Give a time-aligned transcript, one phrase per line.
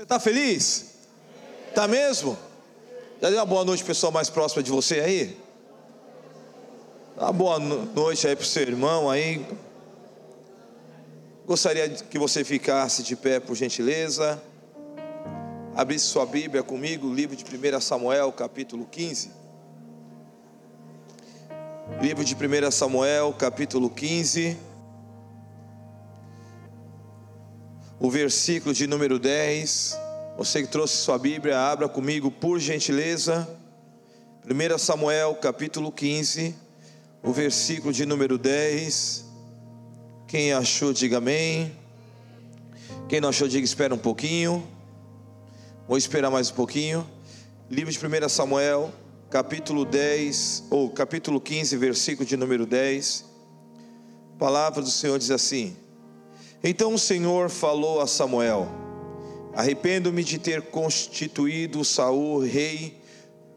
[0.00, 0.94] Você está feliz?
[1.68, 2.34] Está mesmo?
[3.20, 5.36] Já deu uma boa noite, pessoal mais próxima de você aí?
[7.18, 9.44] Uma boa noite aí para o seu irmão aí.
[11.44, 14.42] Gostaria que você ficasse de pé, por gentileza.
[15.76, 19.30] Abrisse sua Bíblia comigo, livro de 1 Samuel, capítulo 15.
[22.00, 24.69] Livro de 1 Samuel, capítulo 15.
[28.02, 29.94] O versículo de número 10.
[30.38, 33.46] Você que trouxe sua Bíblia, abra comigo, por gentileza.
[34.42, 36.54] 1 Samuel, capítulo 15.
[37.22, 39.26] O versículo de número 10.
[40.26, 41.76] Quem achou, diga amém.
[43.06, 44.66] Quem não achou, diga espera um pouquinho.
[45.86, 47.06] Vou esperar mais um pouquinho.
[47.68, 48.90] Livro de 1 Samuel,
[49.28, 53.26] capítulo 10, ou capítulo 15, versículo de número 10.
[54.36, 55.76] A palavra do Senhor diz assim:
[56.62, 58.68] Então o Senhor falou a Samuel:
[59.54, 63.00] Arrependo-me de ter constituído Saul rei,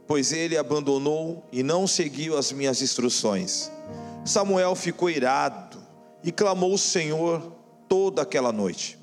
[0.08, 3.70] pois ele abandonou e não seguiu as minhas instruções.
[4.24, 5.78] Samuel ficou irado
[6.24, 7.42] e clamou ao Senhor
[7.90, 8.98] toda aquela noite.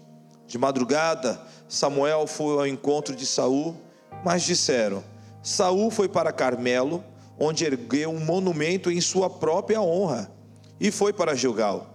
[0.47, 3.77] De madrugada, Samuel foi ao encontro de Saul,
[4.25, 5.05] mas disseram:
[5.43, 7.05] Saul foi para Carmelo,
[7.39, 10.33] onde ergueu um monumento em sua própria honra,
[10.81, 11.90] e foi para Gilgal.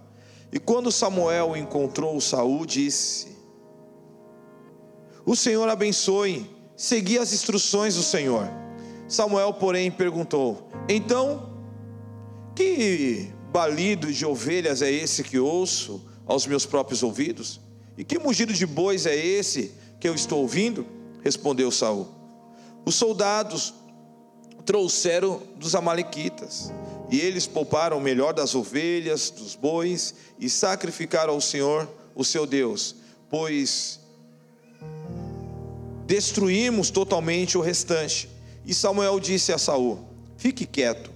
[0.52, 3.28] E quando Samuel encontrou Saul, disse:
[5.24, 8.48] O Senhor abençoe, segui as instruções do Senhor.
[9.08, 11.52] Samuel, porém, perguntou: Então,
[12.54, 17.60] que balido de ovelhas é esse que ouço aos meus próprios ouvidos?
[17.96, 20.86] E que mugido de bois é esse que eu estou ouvindo?
[21.22, 22.08] Respondeu Saul.
[22.84, 23.74] Os soldados
[24.64, 26.72] trouxeram dos Amalequitas,
[27.10, 32.46] e eles pouparam o melhor das ovelhas, dos bois, e sacrificaram ao Senhor, o seu
[32.46, 32.96] Deus,
[33.30, 34.00] pois
[36.06, 38.28] destruímos totalmente o restante.
[38.64, 40.00] E Samuel disse a Saul:
[40.36, 41.10] Fique quieto.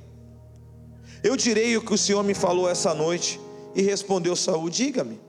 [1.23, 3.41] Eu direi o que o Senhor me falou essa noite.
[3.75, 5.21] E respondeu Saul: Diga-me.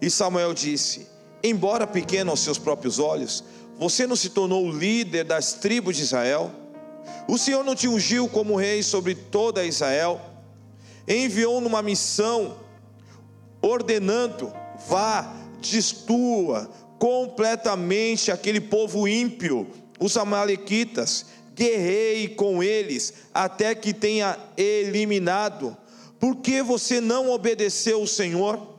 [0.00, 1.06] E Samuel disse:
[1.42, 3.44] Embora pequeno aos seus próprios olhos,
[3.78, 6.50] você não se tornou líder das tribos de Israel?
[7.28, 10.20] O Senhor não te ungiu como rei sobre toda Israel?
[11.06, 12.56] Enviou numa missão,
[13.60, 14.52] ordenando:
[14.88, 19.68] vá, destrua completamente aquele povo ímpio,
[20.00, 25.76] os Amalequitas, guerrei com eles, até que tenha eliminado.
[26.18, 28.74] Por que você não obedeceu o Senhor?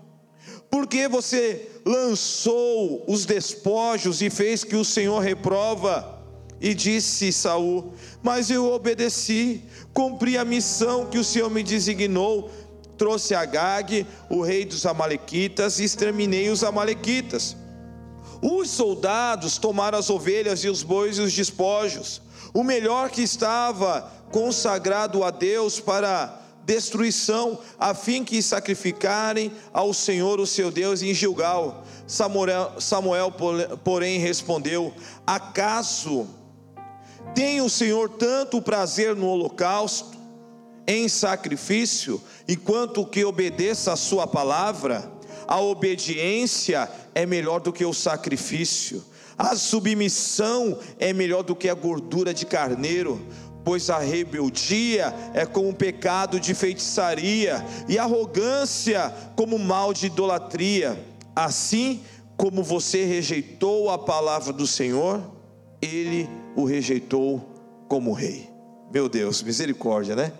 [0.69, 6.14] Porque você lançou os despojos e fez que o Senhor reprova?
[6.59, 7.93] E disse Saul:
[8.23, 12.49] Mas eu obedeci, cumpri a missão que o Senhor me designou.
[12.97, 17.55] Trouxe Agag, o rei dos Amalequitas, e exterminei os Amalequitas.
[18.41, 22.21] Os soldados tomaram as ovelhas e os bois e os despojos,
[22.53, 30.39] o melhor que estava consagrado a Deus para destruição, a fim que sacrificarem ao Senhor
[30.39, 31.83] o seu Deus em Gilgal.
[32.07, 33.31] Samuel, Samuel
[33.83, 34.93] porém, respondeu:
[35.25, 36.27] Acaso
[37.33, 40.15] tem o Senhor tanto prazer no holocausto,
[40.87, 45.11] em sacrifício, enquanto que obedeça a Sua palavra?
[45.47, 49.03] A obediência é melhor do que o sacrifício,
[49.37, 53.21] a submissão é melhor do que a gordura de carneiro
[53.65, 60.05] pois a rebeldia é como um pecado de feitiçaria, e a arrogância como mal de
[60.05, 61.03] idolatria.
[61.35, 62.03] Assim
[62.37, 65.19] como você rejeitou a palavra do Senhor,
[65.81, 67.41] ele o rejeitou
[67.87, 68.49] como rei.
[68.91, 70.31] Meu Deus, misericórdia, né?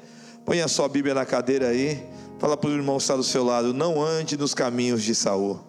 [0.46, 2.04] Põe a sua Bíblia na cadeira aí.
[2.40, 5.60] Fala para o irmão que está do seu lado: não ande nos caminhos de Saul.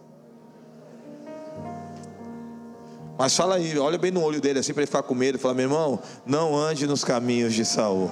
[3.19, 5.39] Mas fala aí, olha bem no olho dele assim para ele ficar com medo.
[5.39, 8.11] Fala, meu irmão, não ande nos caminhos de Saul.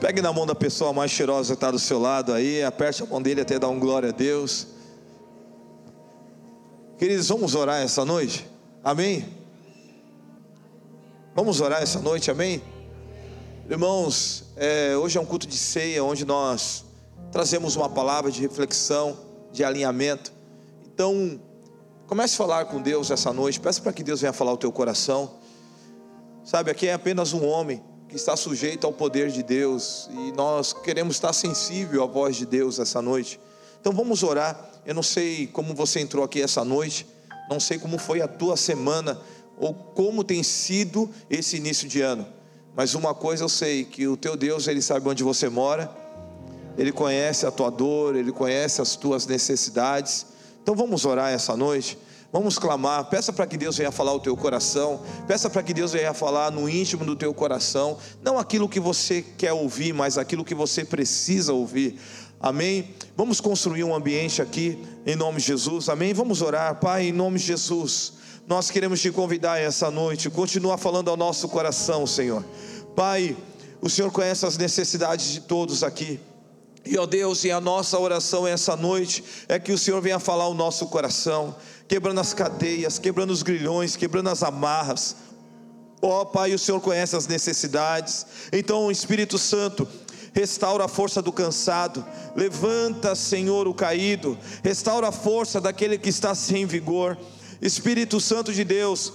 [0.00, 3.06] Pegue na mão da pessoa mais cheirosa que está do seu lado aí, aperte a
[3.06, 4.68] mão dele até dar um glória a Deus.
[6.98, 8.46] Queridos, vamos orar essa noite?
[8.84, 9.41] Amém?
[11.34, 12.62] Vamos orar essa noite, amém?
[13.68, 16.84] Irmãos, é, hoje é um culto de ceia onde nós
[17.30, 19.16] trazemos uma palavra de reflexão,
[19.50, 20.32] de alinhamento.
[20.84, 21.40] Então,
[22.12, 23.58] Comece a falar com Deus essa noite.
[23.58, 25.38] Peça para que Deus venha falar o teu coração.
[26.44, 30.74] Sabe, aqui é apenas um homem que está sujeito ao poder de Deus e nós
[30.74, 33.40] queremos estar sensível à voz de Deus essa noite.
[33.80, 34.72] Então vamos orar.
[34.84, 37.06] Eu não sei como você entrou aqui essa noite,
[37.48, 39.18] não sei como foi a tua semana
[39.62, 42.26] ou como tem sido esse início de ano.
[42.74, 45.88] Mas uma coisa eu sei, que o teu Deus, ele sabe onde você mora.
[46.76, 50.26] Ele conhece a tua dor, ele conhece as tuas necessidades.
[50.60, 51.96] Então vamos orar essa noite.
[52.32, 55.92] Vamos clamar, peça para que Deus venha falar o teu coração, peça para que Deus
[55.92, 60.42] venha falar no íntimo do teu coração, não aquilo que você quer ouvir, mas aquilo
[60.42, 62.00] que você precisa ouvir.
[62.40, 62.94] Amém?
[63.14, 65.90] Vamos construir um ambiente aqui em nome de Jesus.
[65.90, 66.14] Amém?
[66.14, 68.21] Vamos orar, Pai, em nome de Jesus.
[68.46, 72.44] Nós queremos te convidar essa noite, continua falando ao nosso coração, Senhor.
[72.96, 73.36] Pai,
[73.80, 76.20] o Senhor conhece as necessidades de todos aqui.
[76.84, 80.48] E ó Deus, e a nossa oração essa noite é que o Senhor venha falar
[80.48, 81.54] o nosso coração
[81.86, 85.14] quebrando as cadeias, quebrando os grilhões, quebrando as amarras.
[86.00, 88.26] Ó Pai, o Senhor conhece as necessidades.
[88.52, 89.86] Então, Espírito Santo,
[90.32, 92.04] restaura a força do cansado,
[92.34, 97.16] levanta, Senhor, o caído, restaura a força daquele que está sem vigor.
[97.62, 99.12] Espírito Santo de Deus,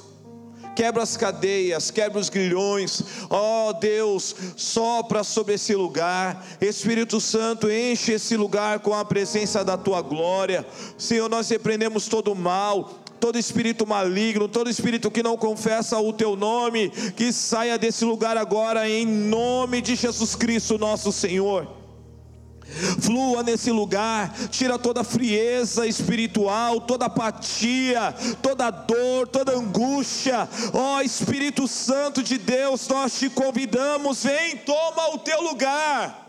[0.73, 7.69] quebra as cadeias, quebra os grilhões, ó oh, Deus, sopra sobre esse lugar, Espírito Santo,
[7.69, 10.65] enche esse lugar com a presença da tua glória,
[10.97, 16.13] Senhor, nós repreendemos todo o mal, todo espírito maligno, todo espírito que não confessa o
[16.13, 21.76] teu nome, que saia desse lugar agora, em nome de Jesus Cristo, nosso Senhor
[22.99, 30.47] flua nesse lugar, tira toda frieza espiritual, toda apatia, toda dor, toda angústia.
[30.73, 36.27] Ó oh, Espírito Santo de Deus, nós te convidamos, vem, toma o teu lugar.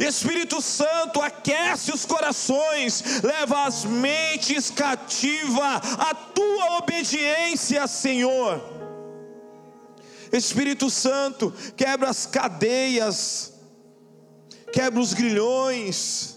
[0.00, 8.60] Espírito Santo aquece os corações, leva as mentes cativa a tua obediência, Senhor.
[10.32, 13.55] Espírito Santo, quebra as cadeias
[14.72, 16.36] quebra os grilhões.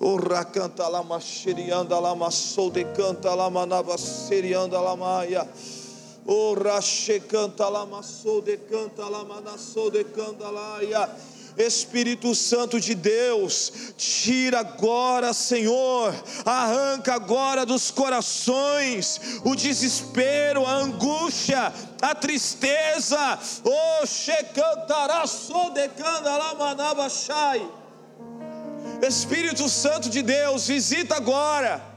[0.00, 5.48] Ora canta lá macherianda lá massou de canta lá manava serianda lá maia.
[6.26, 11.33] Ora che canta lá massou de canta lá manassou de canta lá ia.
[11.56, 16.12] Espírito Santo de Deus, tira agora, Senhor,
[16.44, 21.72] arranca agora dos corações o desespero, a angústia,
[22.02, 23.38] a tristeza.
[23.64, 24.04] Oh,
[29.06, 31.94] Espírito Santo de Deus, visita agora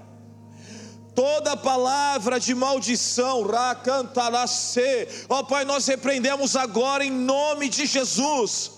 [1.15, 3.42] toda palavra de maldição,
[5.27, 8.76] ó oh, Pai, nós repreendemos agora em nome de Jesus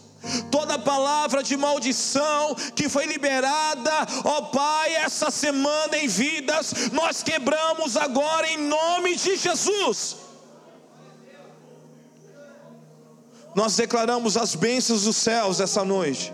[0.51, 3.91] toda palavra de maldição que foi liberada,
[4.25, 10.17] ó Pai, essa semana em vidas, nós quebramos agora em nome de Jesus.
[13.55, 16.33] Nós declaramos as bênçãos dos céus essa noite.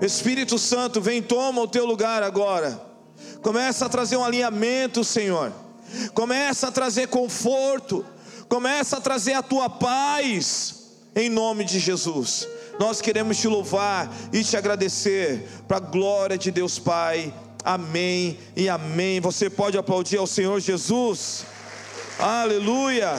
[0.00, 2.82] Espírito Santo, vem, toma o teu lugar agora.
[3.40, 5.52] Começa a trazer um alinhamento, Senhor.
[6.12, 8.04] Começa a trazer conforto.
[8.48, 10.75] Começa a trazer a tua paz
[11.16, 12.46] em nome de Jesus.
[12.78, 17.32] Nós queremos te louvar e te agradecer, para a glória de Deus Pai.
[17.64, 19.18] Amém e amém.
[19.20, 21.46] Você pode aplaudir ao Senhor Jesus.
[22.18, 23.14] Aleluia.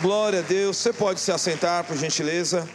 [0.00, 0.78] Glória a Deus.
[0.78, 2.66] Você pode se assentar, por gentileza.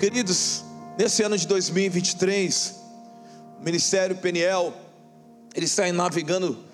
[0.00, 0.64] Queridos,
[0.98, 2.74] nesse ano de 2023,
[3.60, 4.72] o Ministério Peniel,
[5.54, 6.71] ele está navegando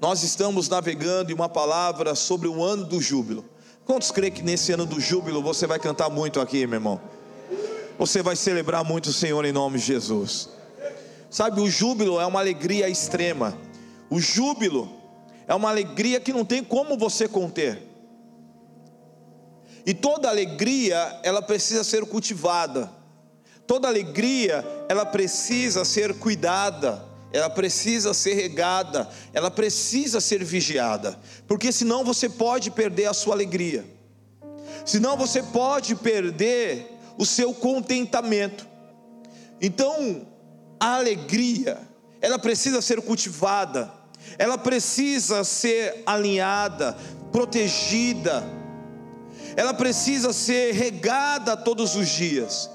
[0.00, 3.44] nós estamos navegando em uma palavra sobre o ano do júbilo.
[3.84, 7.00] Quantos creem que nesse ano do júbilo você vai cantar muito aqui, meu irmão?
[7.98, 10.50] Você vai celebrar muito o Senhor em nome de Jesus.
[11.28, 13.58] Sabe, o júbilo é uma alegria extrema.
[14.08, 14.88] O júbilo
[15.48, 17.82] é uma alegria que não tem como você conter.
[19.84, 22.92] E toda alegria, ela precisa ser cultivada.
[23.66, 31.70] Toda alegria, ela precisa ser cuidada ela precisa ser regada, ela precisa ser vigiada, porque
[31.70, 33.84] senão você pode perder a sua alegria,
[34.84, 38.66] senão você pode perder o seu contentamento.
[39.60, 40.26] Então,
[40.80, 41.78] a alegria,
[42.20, 43.92] ela precisa ser cultivada,
[44.38, 46.96] ela precisa ser alinhada,
[47.32, 48.44] protegida,
[49.56, 52.70] ela precisa ser regada todos os dias.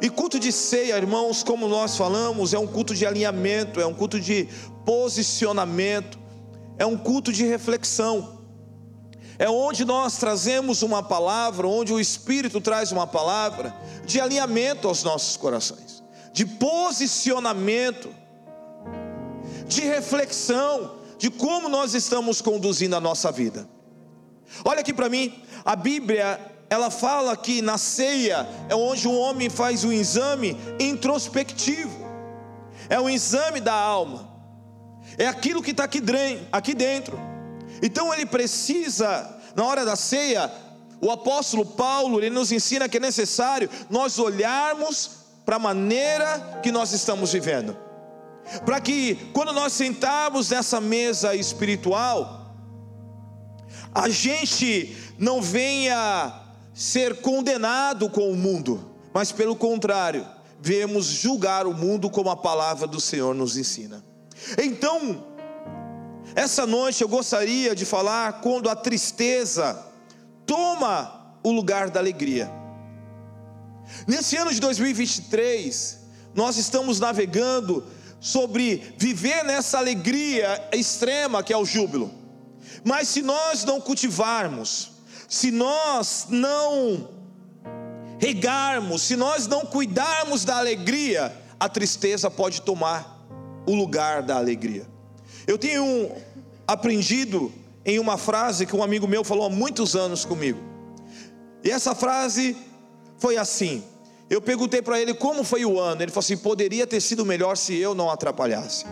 [0.00, 3.94] E culto de ceia, irmãos, como nós falamos, é um culto de alinhamento, é um
[3.94, 4.48] culto de
[4.84, 6.18] posicionamento,
[6.78, 8.42] é um culto de reflexão.
[9.38, 13.74] É onde nós trazemos uma palavra, onde o Espírito traz uma palavra
[14.04, 18.08] de alinhamento aos nossos corações, de posicionamento,
[19.66, 23.68] de reflexão de como nós estamos conduzindo a nossa vida.
[24.64, 26.38] Olha aqui para mim, a Bíblia
[26.74, 32.04] ela fala que na ceia é onde um homem faz um exame introspectivo,
[32.88, 34.28] é um exame da alma,
[35.16, 36.02] é aquilo que está aqui,
[36.52, 37.18] aqui dentro.
[37.82, 40.52] Então ele precisa, na hora da ceia,
[41.00, 45.10] o apóstolo Paulo ele nos ensina que é necessário nós olharmos
[45.44, 47.76] para a maneira que nós estamos vivendo.
[48.64, 52.54] para que quando nós sentarmos nessa mesa espiritual,
[53.94, 56.43] a gente não venha
[56.74, 60.26] ser condenado com o mundo, mas pelo contrário,
[60.60, 64.04] viemos julgar o mundo como a palavra do Senhor nos ensina.
[64.58, 65.24] Então,
[66.34, 69.86] essa noite eu gostaria de falar quando a tristeza
[70.44, 72.50] toma o lugar da alegria.
[74.06, 76.00] Nesse ano de 2023,
[76.34, 77.84] nós estamos navegando
[78.18, 82.10] sobre viver nessa alegria extrema que é o júbilo.
[82.82, 84.93] Mas se nós não cultivarmos,
[85.34, 87.08] se nós não
[88.20, 93.26] regarmos, se nós não cuidarmos da alegria, a tristeza pode tomar
[93.66, 94.86] o lugar da alegria.
[95.44, 96.12] Eu tenho
[96.68, 97.52] aprendido
[97.84, 100.60] em uma frase que um amigo meu falou há muitos anos comigo.
[101.64, 102.56] E essa frase
[103.18, 103.82] foi assim:
[104.30, 106.00] eu perguntei para ele como foi o ano.
[106.00, 108.84] Ele falou assim: poderia ter sido melhor se eu não atrapalhasse.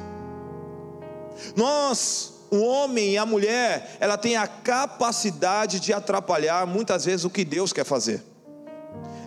[1.55, 7.31] Nós, o homem e a mulher, ela tem a capacidade de atrapalhar muitas vezes o
[7.31, 8.23] que Deus quer fazer.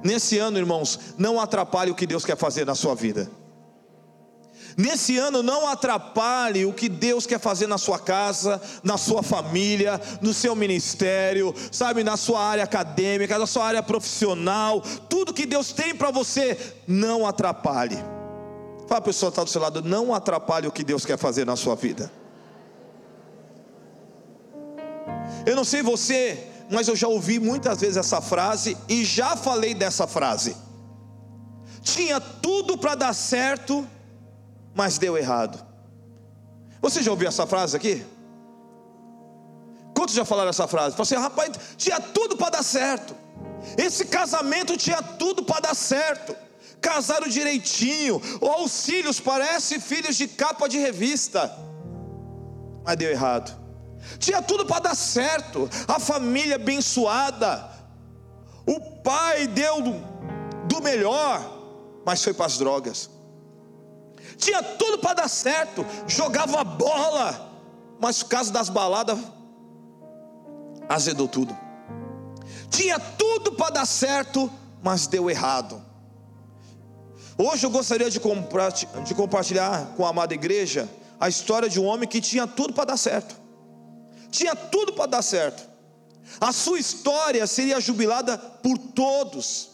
[0.04, 3.28] Nesse ano, irmãos, não atrapalhe o que Deus quer fazer na sua vida.
[4.78, 10.00] Nesse ano, não atrapalhe o que Deus quer fazer na sua casa, na sua família,
[10.22, 14.82] no seu ministério, sabe, na sua área acadêmica, na sua área profissional.
[15.10, 17.98] Tudo que Deus tem para você, não atrapalhe.
[18.88, 21.44] Fala a pessoa que está do seu lado, não atrapalhe o que Deus quer fazer
[21.44, 22.12] na sua vida.
[25.46, 29.74] Eu não sei você, mas eu já ouvi muitas vezes essa frase e já falei
[29.74, 30.56] dessa frase.
[31.82, 33.88] Tinha tudo para dar certo,
[34.74, 35.64] mas deu errado.
[36.82, 38.04] Você já ouviu essa frase aqui?
[39.96, 40.96] Quantos já falaram essa frase?
[40.96, 43.16] Falaram assim, rapaz, tinha tudo para dar certo.
[43.78, 46.36] Esse casamento tinha tudo para dar certo.
[46.82, 48.22] Casaram direitinho.
[48.42, 51.52] Os filhos parecem filhos de capa de revista.
[52.84, 53.65] Mas deu errado.
[54.20, 55.70] Tinha tudo para dar certo.
[55.88, 57.70] A família abençoada.
[58.66, 59.82] O pai deu
[60.68, 61.42] do melhor,
[62.06, 63.10] mas foi para as drogas
[64.38, 67.52] tinha tudo para dar certo, jogava bola,
[68.00, 69.18] mas o caso das baladas
[70.90, 71.58] azedou tudo.
[72.70, 74.52] Tinha tudo para dar certo,
[74.84, 75.82] mas deu errado.
[77.38, 78.20] Hoje eu gostaria de
[79.16, 82.98] compartilhar com a amada igreja a história de um homem que tinha tudo para dar
[82.98, 83.36] certo.
[84.36, 85.64] Tinha tudo para dar certo.
[86.42, 89.70] A sua história seria jubilada por todos.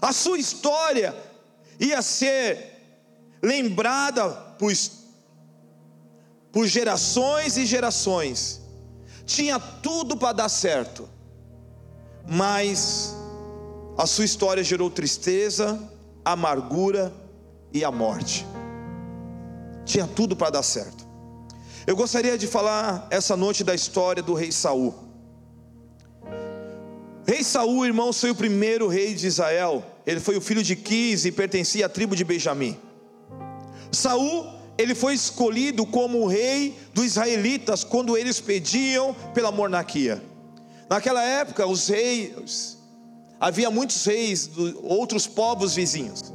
[0.00, 1.14] A sua história
[1.78, 2.72] ia ser
[3.42, 4.72] lembrada por,
[6.50, 8.62] por gerações e gerações.
[9.26, 11.06] Tinha tudo para dar certo,
[12.26, 13.14] mas
[13.98, 15.78] a sua história gerou tristeza,
[16.24, 17.12] amargura
[17.74, 18.46] e a morte.
[19.84, 21.13] Tinha tudo para dar certo.
[21.86, 24.94] Eu gostaria de falar essa noite da história do rei Saul.
[27.26, 29.84] Rei Saul, irmão, foi o primeiro rei de Israel.
[30.06, 32.78] Ele foi o filho de Quis e pertencia à tribo de Benjamim.
[33.92, 34.46] Saul,
[34.78, 40.22] ele foi escolhido como rei dos israelitas quando eles pediam pela monarquia.
[40.88, 42.78] Naquela época, os reis,
[43.38, 46.32] havia muitos reis de outros povos vizinhos.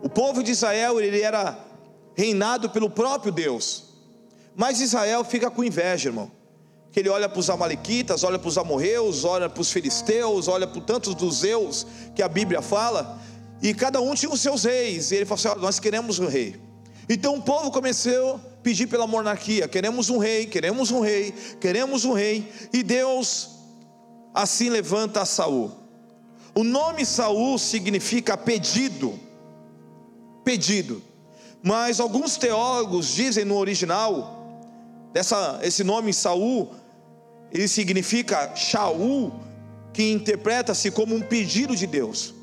[0.00, 1.58] O povo de Israel, ele era
[2.14, 3.89] reinado pelo próprio Deus.
[4.56, 6.30] Mas Israel fica com inveja, irmão.
[6.92, 10.66] Que ele olha para os amalequitas, olha para os amorreus, olha para os filisteus, olha
[10.66, 13.20] para tantos dos zeus que a Bíblia fala,
[13.62, 15.10] e cada um tinha os seus reis.
[15.10, 16.60] E ele falou assim: Nós queremos um rei.
[17.08, 22.04] Então o povo começou a pedir pela monarquia: queremos um rei, queremos um rei, queremos
[22.04, 22.50] um rei.
[22.72, 23.50] E Deus
[24.34, 25.72] assim levanta Saul.
[26.54, 29.18] O nome Saul significa pedido.
[30.44, 31.02] Pedido.
[31.62, 34.39] Mas alguns teólogos dizem no original
[35.12, 36.70] dessa esse nome Saul,
[37.52, 39.32] ele significa Shaul,
[39.92, 42.34] que interpreta-se como um pedido de Deus.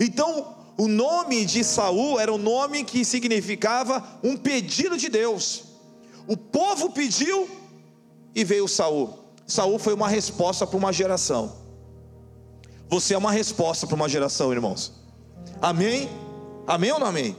[0.00, 5.64] Então, o nome de Saul era um nome que significava um pedido de Deus.
[6.26, 7.48] O povo pediu
[8.34, 9.18] e veio Saul.
[9.46, 11.64] Saul foi uma resposta para uma geração.
[12.88, 14.92] Você é uma resposta para uma geração, irmãos.
[15.60, 16.08] Amém?
[16.66, 17.36] Amém ou não amém?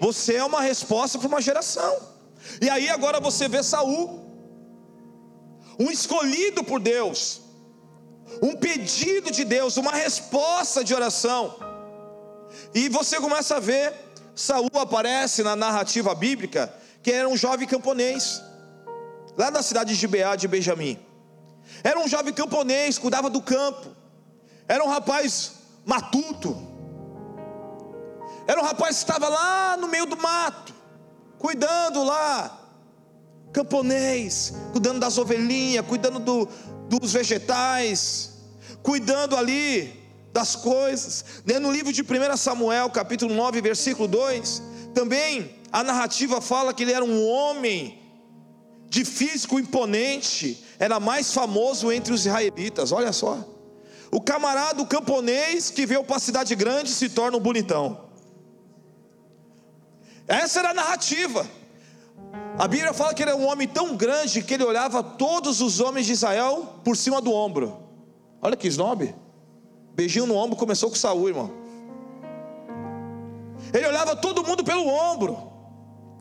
[0.00, 2.11] Você é uma resposta para uma geração.
[2.60, 4.20] E aí agora você vê Saul,
[5.78, 7.40] um escolhido por Deus,
[8.42, 11.56] um pedido de Deus, uma resposta de oração.
[12.74, 13.94] E você começa a ver,
[14.34, 16.72] Saul aparece na narrativa bíblica,
[17.02, 18.42] que era um jovem camponês,
[19.36, 20.98] lá da cidade de Gibeá de Benjamim.
[21.82, 23.88] Era um jovem camponês, cuidava do campo.
[24.68, 25.52] Era um rapaz
[25.84, 26.56] matuto.
[28.46, 30.74] Era um rapaz que estava lá no meio do mato.
[31.42, 32.56] Cuidando lá,
[33.52, 36.48] camponês, cuidando das ovelhinhas, cuidando do,
[36.88, 38.34] dos vegetais,
[38.80, 40.00] cuidando ali
[40.32, 41.24] das coisas.
[41.44, 44.62] Né, no livro de 1 Samuel, capítulo 9, versículo 2,
[44.94, 47.98] também a narrativa fala que ele era um homem
[48.88, 52.92] de físico imponente, era mais famoso entre os israelitas.
[52.92, 53.44] Olha só.
[54.12, 58.11] O camarada o camponês que veio para a cidade grande se torna um bonitão.
[60.26, 61.46] Essa era a narrativa.
[62.58, 65.80] A Bíblia fala que ele era um homem tão grande que ele olhava todos os
[65.80, 67.78] homens de Israel por cima do ombro.
[68.40, 69.14] Olha que snob.
[69.94, 71.50] Beijinho no ombro começou com Saul, irmão.
[73.72, 75.50] Ele olhava todo mundo pelo ombro.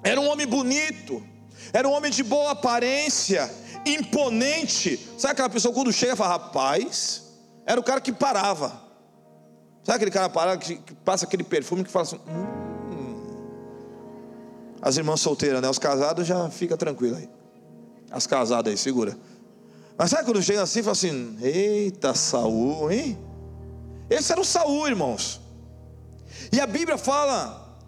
[0.03, 1.23] Era um homem bonito,
[1.71, 3.49] era um homem de boa aparência,
[3.85, 4.97] imponente.
[5.17, 7.23] Sabe aquela pessoa quando chega fala, rapaz,
[7.65, 8.81] era o cara que parava.
[9.83, 12.19] Sabe aquele cara parado que passa aquele perfume que fala assim.
[12.27, 12.70] Hum.
[14.81, 15.69] As irmãs solteiras, né?
[15.69, 17.29] Os casados já fica tranquilo aí.
[18.09, 19.17] As casadas aí, segura.
[19.97, 23.17] Mas sabe quando chega assim e fala assim: Eita, Saul, hein?
[24.09, 25.39] Esse era o Saul, irmãos.
[26.51, 27.79] E a Bíblia fala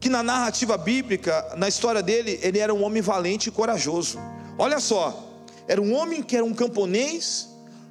[0.00, 4.18] que na narrativa bíblica, na história dele, ele era um homem valente e corajoso.
[4.56, 5.30] Olha só,
[5.68, 7.48] era um homem que era um camponês,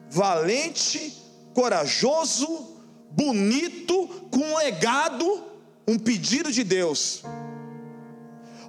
[0.10, 1.16] valente,
[1.54, 2.76] corajoso,
[3.12, 5.44] bonito, com um legado,
[5.88, 7.24] um pedido de Deus.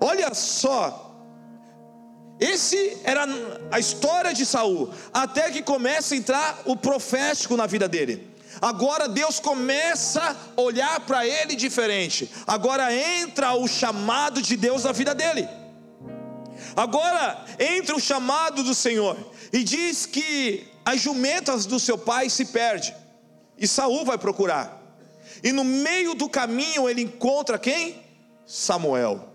[0.00, 1.10] Olha só,
[2.40, 3.26] esse era
[3.70, 8.30] a história de Saul, até que começa a entrar o profético na vida dele.
[8.62, 12.30] Agora Deus começa a olhar para ele diferente.
[12.46, 15.46] Agora entra o chamado de Deus na vida dele.
[16.74, 19.16] Agora entra o chamado do Senhor
[19.52, 22.94] e diz que as jumentas do seu pai se perdem.
[23.58, 24.80] E Saul vai procurar.
[25.42, 28.02] E no meio do caminho ele encontra quem?
[28.46, 29.29] Samuel.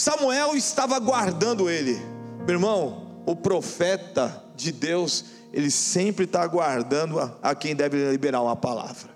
[0.00, 2.00] Samuel estava guardando ele.
[2.46, 8.40] Meu irmão, o profeta de Deus ele sempre está aguardando a, a quem deve liberar
[8.40, 9.10] uma palavra.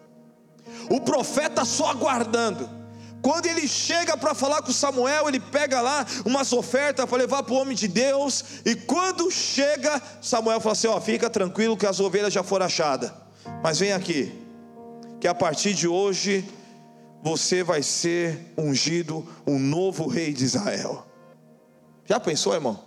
[0.90, 2.68] O profeta só aguardando.
[3.22, 7.54] Quando ele chega para falar com Samuel, ele pega lá umas ofertas para levar para
[7.54, 8.44] o homem de Deus.
[8.66, 13.10] E quando chega, Samuel fala assim: Ó, fica tranquilo que as ovelhas já foram achadas.
[13.62, 14.30] Mas vem aqui,
[15.18, 16.46] que a partir de hoje
[17.24, 21.06] você vai ser ungido um novo rei de Israel.
[22.04, 22.78] Já pensou, irmão?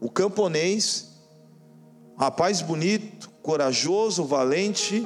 [0.00, 1.10] O camponês
[2.16, 5.04] rapaz bonito, corajoso, valente,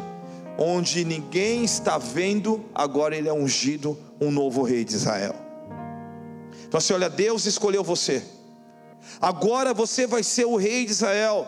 [0.58, 5.34] onde ninguém está vendo, agora ele é ungido um novo rei de Israel.
[6.66, 8.22] Então assim, olha, Deus escolheu você.
[9.22, 11.46] Agora você vai ser o rei de Israel.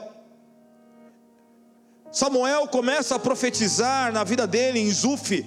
[2.11, 5.45] Samuel começa a profetizar na vida dele em Zuf,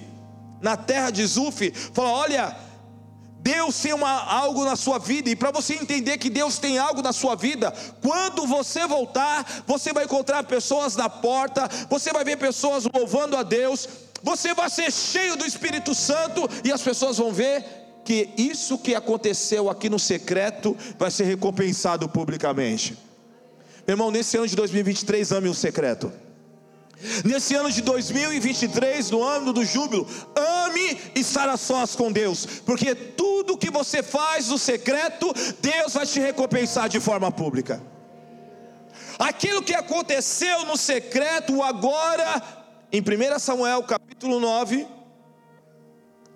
[0.60, 2.56] na terra de Zuf, fala: "Olha,
[3.44, 7.02] Deus tem uma, algo na sua vida, e para você entender que Deus tem algo
[7.02, 12.38] na sua vida, quando você voltar, você vai encontrar pessoas na porta, você vai ver
[12.38, 13.86] pessoas louvando a Deus,
[14.22, 17.62] você vai ser cheio do Espírito Santo, e as pessoas vão ver
[18.02, 22.96] que isso que aconteceu aqui no secreto vai ser recompensado publicamente.
[23.86, 26.10] Meu irmão, nesse ano de 2023, ame o secreto.
[27.24, 32.94] Nesse ano de 2023, no ano do júbilo, ame estar a sós com Deus, porque
[32.94, 37.82] tudo que você faz no secreto, Deus vai te recompensar de forma pública.
[39.18, 42.42] Aquilo que aconteceu no secreto agora,
[42.92, 44.86] em 1 Samuel capítulo 9,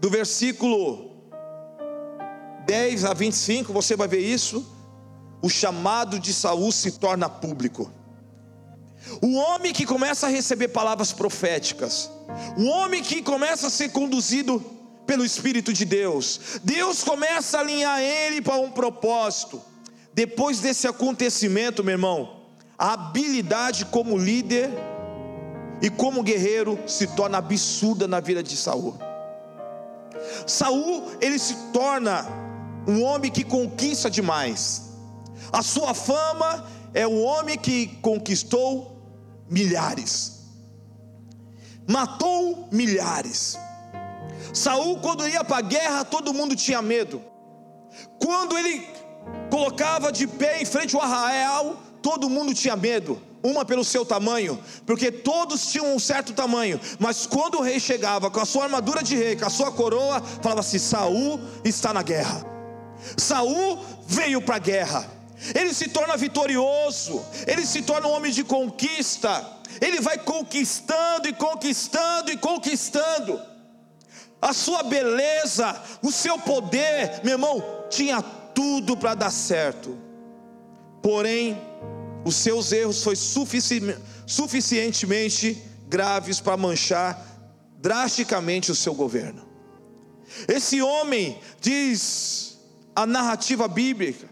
[0.01, 1.09] do versículo
[2.66, 4.75] 10 a 25, você vai ver isso.
[5.40, 7.92] O chamado de Saul se torna público.
[9.23, 12.11] O homem que começa a receber palavras proféticas,
[12.57, 14.64] o homem que começa a ser conduzido
[15.07, 19.61] pelo Espírito de Deus, Deus começa a alinhar ele para um propósito.
[20.12, 22.42] Depois desse acontecimento, meu irmão,
[22.79, 24.71] a habilidade como líder
[25.81, 28.97] e como guerreiro se torna absurda na vida de Saul.
[30.47, 32.27] Saul, ele se torna
[32.87, 34.90] um homem que conquista demais.
[35.53, 38.98] A sua fama é o homem que conquistou
[39.51, 40.39] milhares.
[41.87, 43.59] Matou milhares.
[44.53, 47.23] Saul, quando ia para a guerra, todo mundo tinha medo.
[48.21, 48.87] Quando ele
[49.51, 53.21] colocava de pé em frente ao arraial, todo mundo tinha medo.
[53.43, 58.29] Uma pelo seu tamanho, porque todos tinham um certo tamanho, mas quando o rei chegava
[58.33, 62.03] com a sua armadura de rei, com a sua coroa, falava assim: Saul está na
[62.03, 62.45] guerra.
[63.17, 65.18] Saul veio para a guerra
[65.55, 69.46] ele se torna vitorioso, ele se torna um homem de conquista,
[69.81, 73.40] ele vai conquistando e conquistando e conquistando.
[74.40, 78.22] a sua beleza, o seu poder, meu irmão, tinha
[78.55, 79.98] tudo para dar certo.
[81.03, 81.61] Porém,
[82.24, 83.81] os seus erros foram sufici
[84.27, 87.20] suficientemente graves para manchar
[87.79, 89.48] drasticamente o seu governo.
[90.46, 92.59] Esse homem diz
[92.94, 94.28] a narrativa bíblica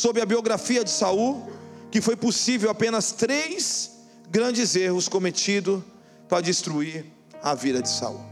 [0.00, 1.46] sobre a biografia de Saul
[1.90, 3.98] que foi possível apenas três
[4.30, 5.82] grandes erros cometidos
[6.26, 7.04] para destruir
[7.42, 8.24] a vida de Saul.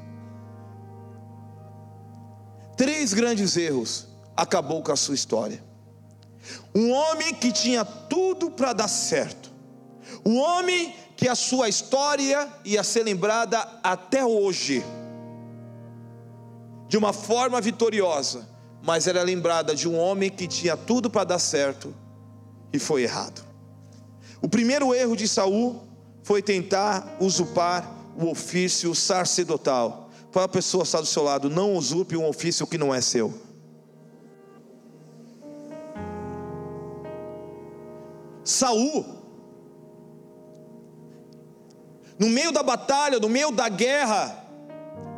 [2.75, 5.63] Três grandes erros acabou com a sua história.
[6.75, 9.53] Um homem que tinha tudo para dar certo.
[10.25, 14.83] Um homem que a sua história ia ser lembrada até hoje
[16.89, 18.49] de uma forma vitoriosa,
[18.83, 21.95] mas era lembrada de um homem que tinha tudo para dar certo
[22.73, 23.43] e foi errado.
[24.41, 25.83] O primeiro erro de Saul
[26.23, 30.11] foi tentar usurpar o ofício sacerdotal.
[30.31, 33.33] Para a pessoa estar do seu lado, não usurpe um ofício que não é seu.
[38.45, 39.05] Saul,
[42.19, 44.45] no meio da batalha, no meio da guerra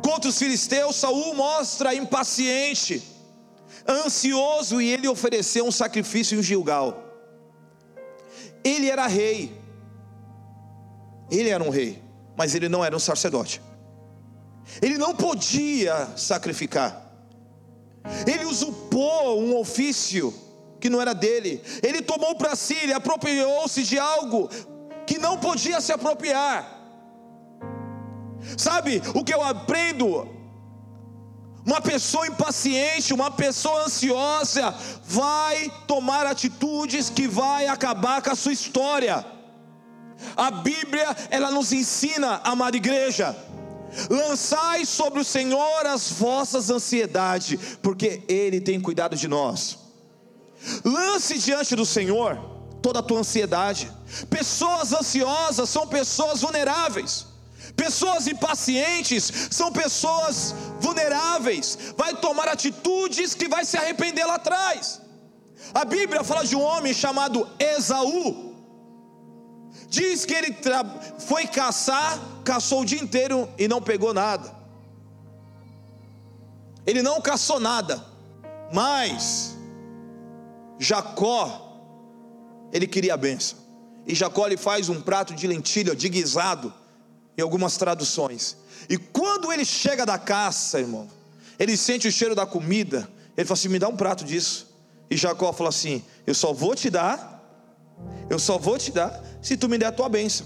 [0.03, 3.01] contra os filisteus, Saul mostra impaciente,
[3.87, 7.03] ansioso e ele ofereceu um sacrifício em Gilgal.
[8.63, 9.59] Ele era rei.
[11.29, 12.01] Ele era um rei,
[12.35, 13.61] mas ele não era um sacerdote.
[14.81, 17.09] Ele não podia sacrificar.
[18.27, 20.33] Ele usurpou um ofício
[20.79, 21.61] que não era dele.
[21.81, 24.49] Ele tomou para si, ele apropriou-se de algo
[25.05, 26.79] que não podia se apropriar.
[28.57, 30.40] Sabe o que eu aprendo
[31.65, 34.73] uma pessoa impaciente, uma pessoa ansiosa,
[35.05, 39.25] vai tomar atitudes que vai acabar com a sua história.
[40.35, 43.35] A Bíblia, ela nos ensina, amada igreja,
[44.09, 49.77] lançai sobre o Senhor as vossas ansiedades, porque Ele tem cuidado de nós.
[50.83, 53.91] Lance diante do Senhor toda a tua ansiedade.
[54.29, 57.30] Pessoas ansiosas são pessoas vulneráveis.
[57.75, 65.01] Pessoas impacientes são pessoas vulneráveis, vai tomar atitudes que vai se arrepender lá atrás.
[65.73, 68.51] A Bíblia fala de um homem chamado Esaú.
[69.87, 70.55] Diz que ele
[71.19, 74.53] foi caçar, caçou o dia inteiro e não pegou nada.
[76.85, 78.03] Ele não caçou nada,
[78.73, 79.55] mas
[80.79, 81.79] Jacó,
[82.71, 83.59] ele queria a benção.
[84.07, 86.73] E Jacó lhe faz um prato de lentilha, de guisado,
[87.37, 88.57] em algumas traduções.
[88.89, 91.07] E quando ele chega da caça, irmão,
[91.57, 94.67] ele sente o cheiro da comida, ele fala assim: me dá um prato disso.
[95.09, 97.41] E Jacó fala assim: eu só vou te dar,
[98.29, 100.45] eu só vou te dar se tu me der a tua bênção.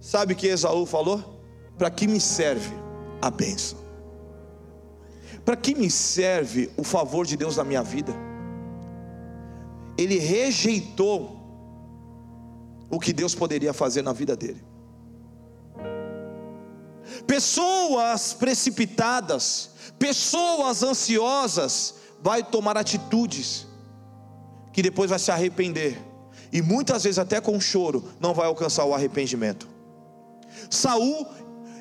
[0.00, 1.42] Sabe o que Esaú falou?
[1.76, 2.74] Para que me serve
[3.20, 3.78] a bênção?
[5.44, 8.14] Para que me serve o favor de Deus na minha vida?
[9.96, 11.38] Ele rejeitou
[12.90, 14.69] o que Deus poderia fazer na vida dele.
[17.26, 23.66] Pessoas precipitadas, pessoas ansiosas, vai tomar atitudes
[24.72, 25.98] que depois vai se arrepender
[26.52, 29.68] e muitas vezes até com choro não vai alcançar o arrependimento.
[30.68, 31.26] Saul,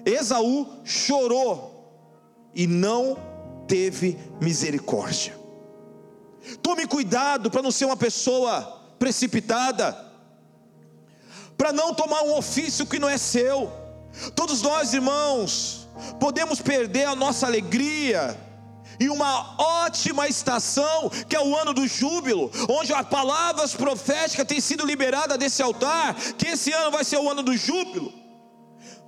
[0.05, 1.79] Esaú chorou
[2.53, 3.17] e não
[3.67, 5.37] teve misericórdia.
[6.61, 8.61] Tome cuidado para não ser uma pessoa
[8.97, 9.97] precipitada,
[11.57, 13.71] para não tomar um ofício que não é seu.
[14.35, 15.87] Todos nós, irmãos,
[16.19, 18.37] podemos perder a nossa alegria
[18.99, 24.59] em uma ótima estação, que é o ano do júbilo, onde as palavras proféticas têm
[24.59, 28.13] sido liberadas desse altar, que esse ano vai ser o ano do júbilo.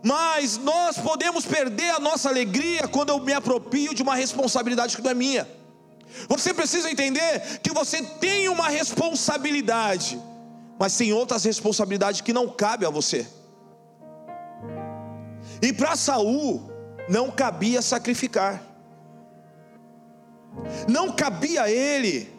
[0.04, 5.02] Mas nós podemos perder a nossa alegria quando eu me aproprio de uma responsabilidade que
[5.04, 5.48] não é minha.
[6.28, 10.20] Você precisa entender que você tem uma responsabilidade,
[10.80, 13.28] mas tem outras responsabilidades que não cabem a você.
[15.62, 16.72] E para Saul
[17.08, 18.64] não cabia sacrificar.
[20.88, 22.30] Não cabia a ele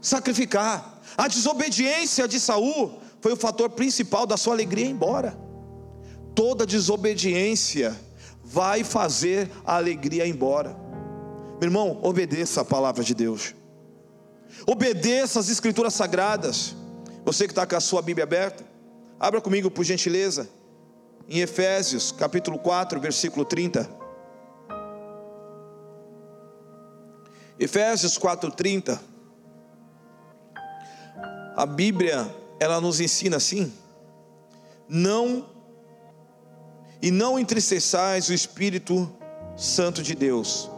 [0.00, 1.00] sacrificar.
[1.16, 5.36] A desobediência de Saul foi o fator principal da sua alegria ir embora.
[6.34, 7.98] Toda desobediência
[8.42, 10.76] vai fazer a alegria ir embora.
[11.60, 13.54] Meu irmão, obedeça a palavra de Deus.
[14.66, 16.76] Obedeça as escrituras sagradas.
[17.24, 18.64] Você que está com a sua Bíblia aberta,
[19.18, 20.48] abra comigo por gentileza
[21.28, 23.88] em Efésios capítulo 4, versículo 30.
[27.58, 29.00] Efésios 4:30.
[31.56, 33.72] A Bíblia, ela nos ensina assim:
[34.88, 35.48] não
[37.00, 39.10] e não entristeçais o espírito
[39.56, 40.70] santo de Deus,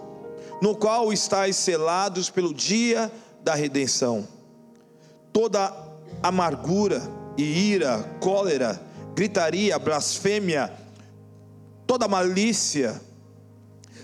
[0.61, 3.11] no qual estáis selados pelo dia
[3.43, 4.27] da redenção.
[5.33, 5.75] Toda
[6.23, 7.03] amargura
[7.37, 8.81] e ira, cólera,
[9.17, 10.71] gritaria, blasfêmia,
[11.87, 13.01] toda malícia,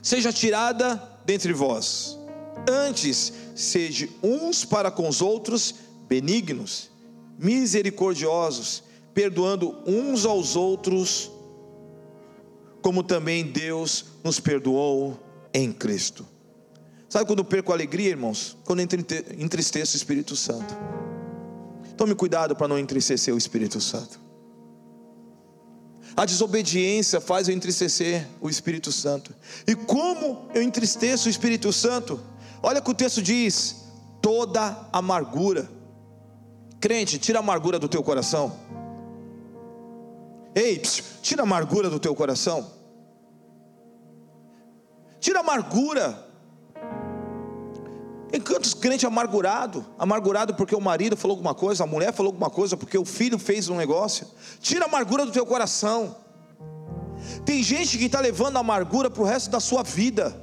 [0.03, 2.19] seja tirada dentre vós.
[2.67, 5.75] Antes, sede uns para com os outros
[6.09, 6.91] benignos,
[7.39, 11.31] misericordiosos, perdoando uns aos outros,
[12.81, 15.21] como também Deus nos perdoou
[15.53, 16.27] em Cristo.
[17.07, 18.57] Sabe quando perco a alegria, irmãos?
[18.65, 20.75] Quando entristeço o Espírito Santo.
[21.99, 24.32] Tome cuidado para não entristecer o Espírito Santo.
[26.17, 29.35] A desobediência faz eu entristecer o Espírito Santo.
[29.67, 32.21] E como eu entristeço o Espírito Santo?
[32.63, 33.85] Olha o que o texto diz:
[34.21, 35.69] toda amargura.
[36.81, 38.57] Crente, tira a amargura do teu coração.
[40.55, 42.71] Ei, psiu, tira a amargura do teu coração.
[45.21, 46.32] Tira a amargura.
[48.33, 52.49] Tem quantos crentes amargurado, amargurado porque o marido falou alguma coisa, a mulher falou alguma
[52.49, 54.27] coisa, porque o filho fez um negócio.
[54.59, 56.17] Tira a amargura do teu coração.
[57.45, 60.35] Tem gente que está levando a amargura para o resto da sua vida,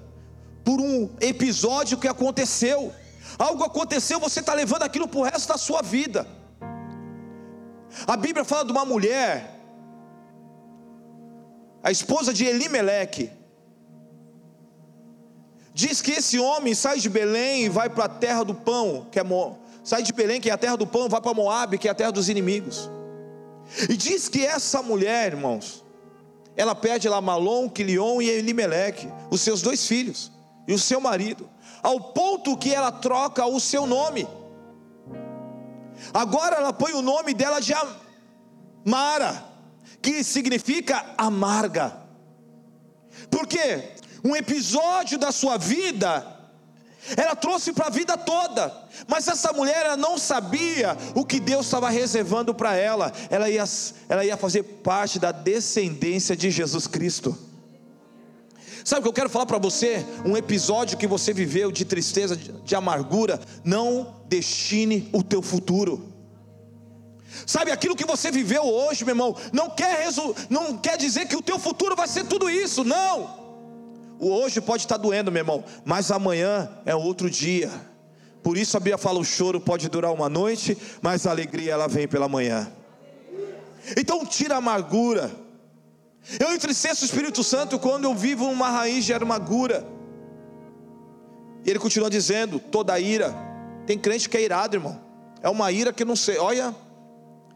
[0.64, 2.94] por um episódio que aconteceu.
[3.40, 6.28] Algo aconteceu, você está levando aquilo para o resto da sua vida.
[8.06, 9.60] A Bíblia fala de uma mulher
[11.82, 13.32] a esposa de Elimeleque,
[15.80, 19.18] diz que esse homem sai de Belém e vai para a terra do pão, que
[19.18, 19.58] é Mo...
[19.84, 21.96] sai de Belém, que é a terra do pão, vai para Moabe, que é a
[21.96, 22.90] terra dos inimigos.
[23.88, 25.86] E diz que essa mulher, irmãos,
[26.58, 30.32] ela perde lá Malom, Quilion e Elimeleque, os seus dois filhos
[30.68, 31.50] e o seu marido,
[31.82, 34.28] ao ponto que ela troca o seu nome.
[36.14, 37.74] Agora ela põe o nome dela de
[38.84, 39.46] Mara
[40.02, 41.98] que significa amarga.
[43.30, 46.26] Porque um episódio da sua vida,
[47.16, 48.74] ela trouxe para a vida toda,
[49.08, 53.64] mas essa mulher ela não sabia o que Deus estava reservando para ela, ela ia,
[54.08, 57.38] ela ia fazer parte da descendência de Jesus Cristo.
[58.84, 60.06] Sabe o que eu quero falar para você?
[60.26, 66.10] Um episódio que você viveu de tristeza, de, amargura, não destine o teu futuro.
[67.46, 70.08] Sabe, aquilo que você viveu hoje, meu irmão, não quer,
[70.50, 73.49] não quer dizer que o teu futuro vai ser tudo isso, não.
[74.20, 77.72] Hoje pode estar doendo, meu irmão, mas amanhã é outro dia.
[78.44, 81.88] Por isso a Bíblia fala: o choro pode durar uma noite, mas a alegria ela
[81.88, 82.70] vem pela manhã.
[83.98, 85.32] Então tira a amargura.
[86.38, 89.88] Eu entristeço o Espírito Santo quando eu vivo uma raiz de amargura.
[91.66, 93.34] E ele continua dizendo: toda ira.
[93.86, 95.00] Tem crente que é irado, irmão.
[95.42, 96.38] É uma ira que não sei.
[96.38, 96.76] Olha,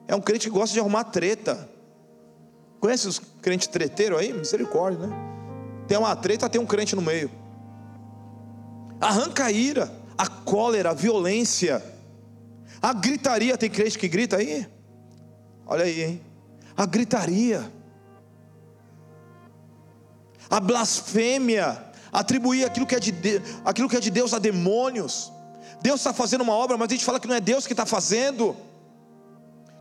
[0.08, 1.70] é um crente que gosta de arrumar treta.
[2.80, 4.34] Conhece os crentes treteiros aí?
[4.34, 5.43] Misericórdia, né?
[5.88, 7.30] Tem uma treta, tem um crente no meio.
[9.00, 11.84] Arranca a ira, a cólera, a violência,
[12.82, 13.58] a gritaria.
[13.58, 14.68] Tem crente que grita aí?
[15.66, 16.22] Olha aí, hein?
[16.76, 17.72] A gritaria,
[20.50, 23.14] a blasfêmia, atribuir aquilo que é de,
[23.66, 25.32] aquilo que é de Deus a demônios.
[25.82, 27.86] Deus está fazendo uma obra, mas a gente fala que não é Deus que está
[27.86, 28.56] fazendo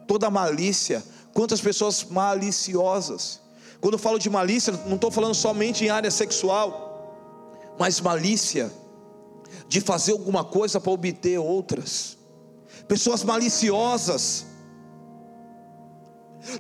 [0.07, 1.05] toda malícia.
[1.35, 3.42] Quantas pessoas maliciosas.
[3.83, 8.73] Quando eu falo de malícia, não estou falando somente em área sexual, mas malícia
[9.67, 12.17] de fazer alguma coisa para obter outras.
[12.87, 14.47] Pessoas maliciosas.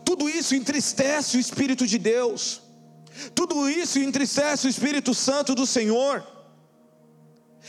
[0.04, 2.60] Tudo isso entristece o Espírito de Deus.
[3.36, 6.26] Tudo isso entristece o Espírito Santo do Senhor.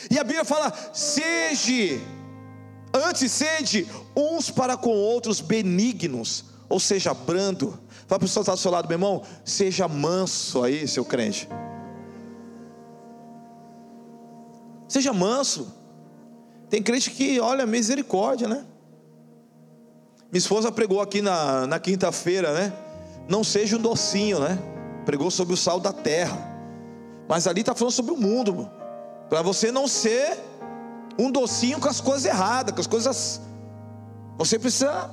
[0.10, 2.02] E a Bíblia fala: seja
[2.92, 7.80] Antes sede uns para com outros benignos, ou seja, brando.
[8.14, 11.50] Fala para o que está do seu lado, meu irmão, seja manso aí, seu crente.
[14.88, 15.74] Seja manso.
[16.70, 18.66] Tem crente que, olha, misericórdia, né?
[20.32, 22.72] Minha esposa pregou aqui na, na quinta-feira, né?
[23.28, 24.60] Não seja um docinho, né?
[25.06, 26.38] Pregou sobre o sal da terra.
[27.28, 28.70] Mas ali está falando sobre o mundo.
[29.28, 30.38] Para você não ser
[31.18, 33.42] um docinho com as coisas erradas, com as coisas.
[34.38, 35.10] Você precisa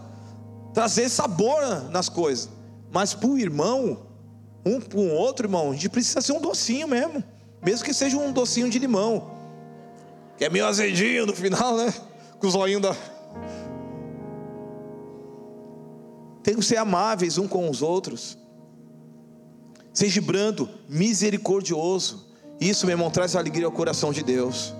[0.75, 2.60] trazer sabor nas coisas.
[2.91, 4.07] Mas para o irmão,
[4.65, 7.23] um para o outro irmão, a gente precisa ser um docinho mesmo.
[7.63, 9.31] Mesmo que seja um docinho de limão.
[10.37, 11.93] Que é meio azedinho no final, né?
[12.39, 12.97] Com os olhinhos da.
[16.43, 18.39] Tem que ser amáveis um com os outros.
[19.93, 22.29] Seja brando, misericordioso.
[22.61, 24.75] Isso, meu irmão, traz alegria ao coração de Deus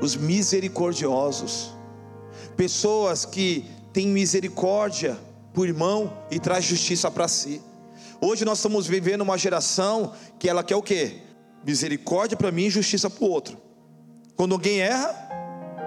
[0.00, 1.70] os misericordiosos,
[2.56, 5.18] pessoas que têm misericórdia
[5.56, 7.62] por irmão e traz justiça para si.
[8.20, 11.22] Hoje nós estamos vivendo uma geração que ela quer o quê?
[11.64, 13.56] misericórdia para mim e justiça para o outro.
[14.36, 15.14] Quando alguém erra,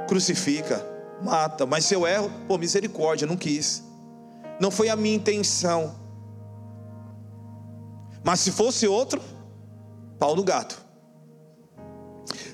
[0.07, 0.83] crucifica,
[1.23, 1.67] mata.
[1.67, 3.83] Mas se eu erro, pô, misericórdia, não quis.
[4.59, 5.95] Não foi a minha intenção.
[8.23, 9.21] Mas se fosse outro,
[10.17, 10.83] pau no gato.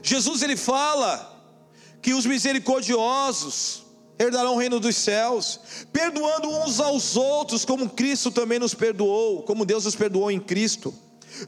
[0.03, 1.33] Jesus ele fala
[2.01, 3.84] que os misericordiosos
[4.17, 5.59] herdarão o reino dos céus,
[5.91, 10.93] perdoando uns aos outros, como Cristo também nos perdoou, como Deus nos perdoou em Cristo.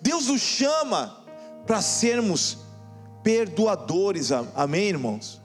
[0.02, 1.26] Deus nos chama
[1.66, 2.58] para sermos
[3.24, 5.42] perdoadores, amém, irmãos?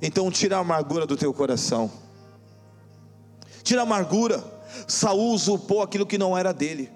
[0.00, 1.90] Então, tira a amargura do teu coração,
[3.62, 4.56] tira a amargura.
[4.86, 6.92] Saul usurpou aquilo que não era dele.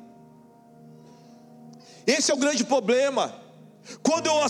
[2.07, 3.35] Esse é o grande problema.
[4.03, 4.43] Quando eu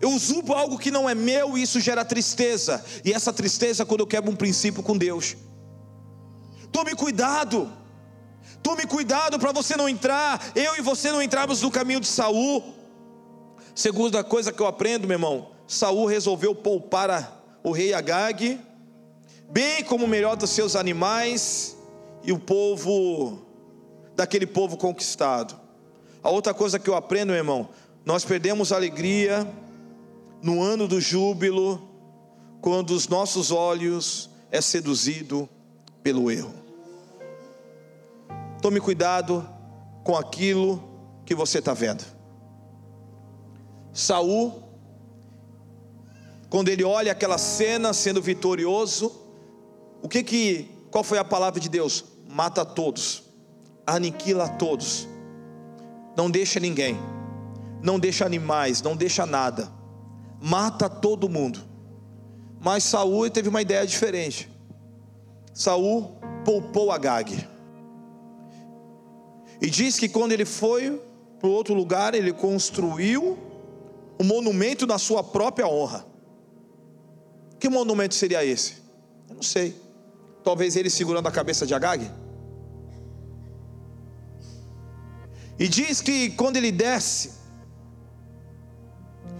[0.00, 2.84] eu usurpo algo que não é meu e isso gera tristeza.
[3.04, 5.36] E essa tristeza é quando eu quebro um princípio com Deus.
[6.70, 7.70] Tome cuidado.
[8.62, 12.74] Tome cuidado para você não entrar, eu e você não entrarmos no caminho de Saul.
[13.74, 18.60] Segunda coisa que eu aprendo, meu irmão, Saul resolveu poupar o rei Agag,
[19.48, 21.76] bem como o melhor dos seus animais
[22.24, 23.46] e o povo
[24.16, 25.58] daquele povo conquistado.
[26.22, 27.68] A outra coisa que eu aprendo, meu irmão,
[28.04, 29.46] nós perdemos a alegria
[30.42, 31.88] no ano do júbilo,
[32.60, 35.48] quando os nossos olhos é seduzido
[36.02, 36.54] pelo erro.
[38.60, 39.48] Tome cuidado
[40.02, 40.82] com aquilo
[41.24, 42.04] que você está vendo.
[43.92, 44.62] Saul,
[46.48, 49.12] quando ele olha aquela cena sendo vitorioso,
[50.02, 52.04] o que que, qual foi a palavra de Deus?
[52.28, 53.24] Mata todos,
[53.86, 55.08] aniquila todos,
[56.16, 56.96] não deixa ninguém,
[57.82, 59.77] não deixa animais, não deixa nada
[60.40, 61.60] mata todo mundo.
[62.60, 64.50] Mas Saul teve uma ideia diferente.
[65.52, 66.12] Saul
[66.44, 67.46] poupou Agag.
[69.60, 71.00] E diz que quando ele foi
[71.38, 73.38] para outro lugar, ele construiu
[74.20, 76.06] um monumento na sua própria honra.
[77.58, 78.74] Que monumento seria esse?
[79.28, 79.74] Eu não sei.
[80.44, 82.10] Talvez ele segurando a cabeça de Agag.
[85.58, 87.37] E diz que quando ele desce,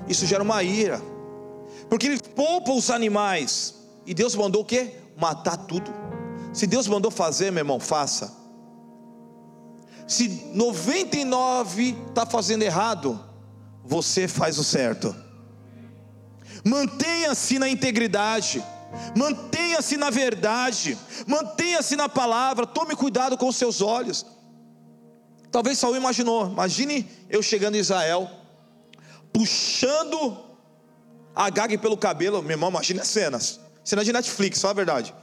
[0.09, 1.01] isso gera uma ira,
[1.89, 3.75] porque eles poupam os animais,
[4.07, 4.93] e Deus mandou o que?
[5.17, 5.93] Matar tudo.
[6.53, 8.37] Se Deus mandou fazer, meu irmão, faça.
[10.07, 13.23] Se 99 está fazendo errado,
[13.85, 15.15] você faz o certo.
[16.65, 18.65] Mantenha-se na integridade,
[19.15, 24.25] mantenha-se na verdade, mantenha-se na palavra, tome cuidado com os seus olhos.
[25.51, 28.31] Talvez Saul imaginou, imagine eu chegando em Israel,
[29.39, 30.37] puxando
[31.33, 32.43] Agag pelo cabelo.
[32.43, 33.61] Meu irmão, imagina as cenas.
[33.85, 35.15] Cena de Netflix, fala a verdade.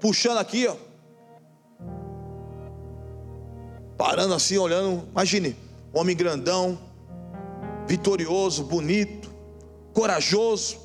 [0.00, 0.74] Puxando aqui, ó.
[3.98, 5.06] Parando assim, olhando.
[5.10, 5.54] Imagine,
[5.92, 6.78] homem grandão,
[7.86, 9.30] vitorioso, bonito,
[9.92, 10.78] corajoso.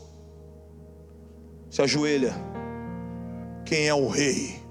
[1.70, 2.36] Se ajoelha.
[3.66, 4.62] Quem é o rei?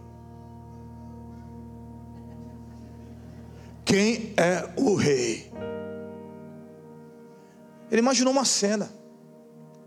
[3.86, 5.49] Quem é o rei?
[7.90, 8.90] Ele imaginou uma cena.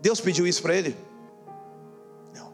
[0.00, 0.96] Deus pediu isso para ele?
[2.34, 2.52] Não.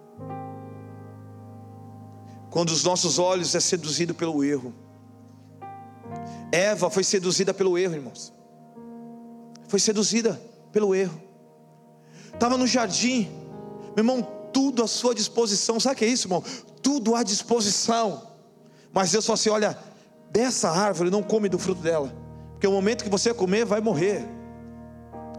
[2.50, 4.72] Quando os nossos olhos é seduzido pelo erro.
[6.52, 8.32] Eva foi seduzida pelo erro, irmãos.
[9.66, 10.40] Foi seduzida
[10.72, 11.20] pelo erro.
[12.32, 13.28] Estava no jardim,
[13.94, 15.78] meu irmão, tudo à sua disposição.
[15.78, 16.42] Sabe o que é isso, irmão?
[16.82, 18.30] Tudo à disposição.
[18.92, 19.78] Mas Deus falou assim: olha,
[20.30, 22.12] dessa árvore não come do fruto dela,
[22.52, 24.39] porque o momento que você comer vai morrer.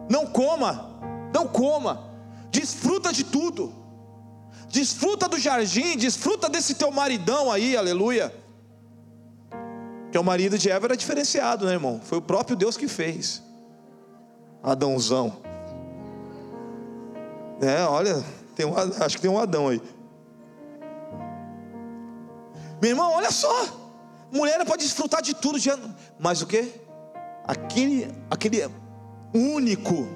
[0.10, 1.00] Não coma,
[1.34, 2.10] não coma.
[2.52, 3.74] Desfruta de tudo.
[4.70, 8.34] Desfruta do jardim, desfruta desse teu maridão aí, aleluia.
[10.12, 12.02] Que o marido de Eva era diferenciado, né, irmão?
[12.04, 13.42] Foi o próprio Deus que fez.
[14.62, 15.38] Adãozão.
[17.62, 18.24] É, olha,
[18.56, 19.82] tem um, acho que tem um Adão aí.
[22.82, 23.82] Meu irmão, olha só.
[24.32, 25.58] Mulher pode desfrutar de tudo,
[26.18, 26.74] mas o que?
[27.46, 28.70] Aquele, aquele
[29.34, 30.08] único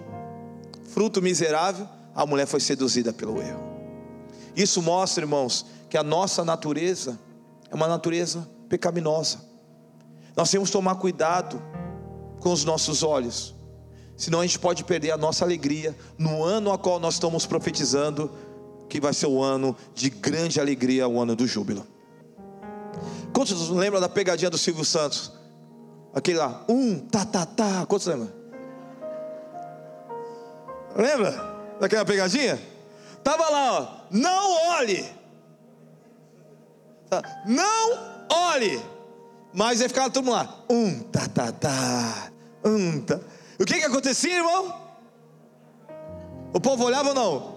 [0.93, 3.63] fruto miserável, a mulher foi seduzida pelo erro.
[4.55, 7.19] Isso mostra, irmãos, que a nossa natureza
[7.69, 9.39] é uma natureza pecaminosa.
[10.35, 11.61] Nós temos que tomar cuidado
[12.39, 13.53] com os nossos olhos,
[14.15, 18.31] senão a gente pode perder a nossa alegria no ano a qual nós estamos profetizando,
[18.87, 21.85] que vai ser o ano de grande alegria, o ano do júbilo.
[23.33, 25.31] Quantos lembram da pegadinha do Silvio Santos?
[26.13, 27.85] Aquele lá, um, tá, tá, tá.
[27.85, 28.29] Quantos lembram?
[30.95, 31.31] Lembra
[31.79, 32.59] daquela pegadinha?
[33.23, 35.05] Tava lá, ó, não olhe.
[37.09, 38.81] Tá, não olhe.
[39.53, 42.31] Mas aí ficava todo mundo lá, um, tá, tá, tá,
[42.63, 43.19] um, tá.
[43.59, 44.85] O que que acontecia, irmão?
[46.53, 47.55] O povo olhava ou não?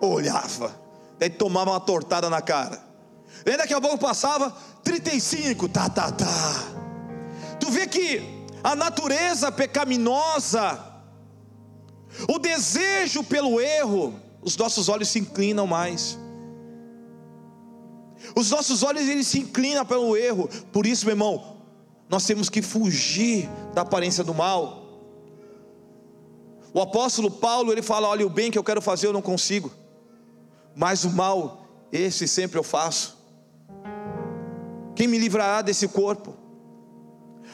[0.00, 0.74] Olhava.
[1.18, 2.80] Daí tomava uma tortada na cara.
[3.44, 6.26] Daí daqui a pouco passava 35, tá, tá, tá.
[7.58, 10.78] Tu vê que a natureza pecaminosa,
[12.28, 16.18] o desejo pelo erro, os nossos olhos se inclinam mais.
[18.36, 20.48] Os nossos olhos eles se inclinam pelo erro.
[20.72, 21.56] Por isso, meu irmão,
[22.08, 24.80] nós temos que fugir da aparência do mal.
[26.72, 29.72] O apóstolo Paulo, ele fala: "Olha, o bem que eu quero fazer eu não consigo,
[30.74, 33.18] mas o mal, esse sempre eu faço.
[34.94, 36.34] Quem me livrará desse corpo?"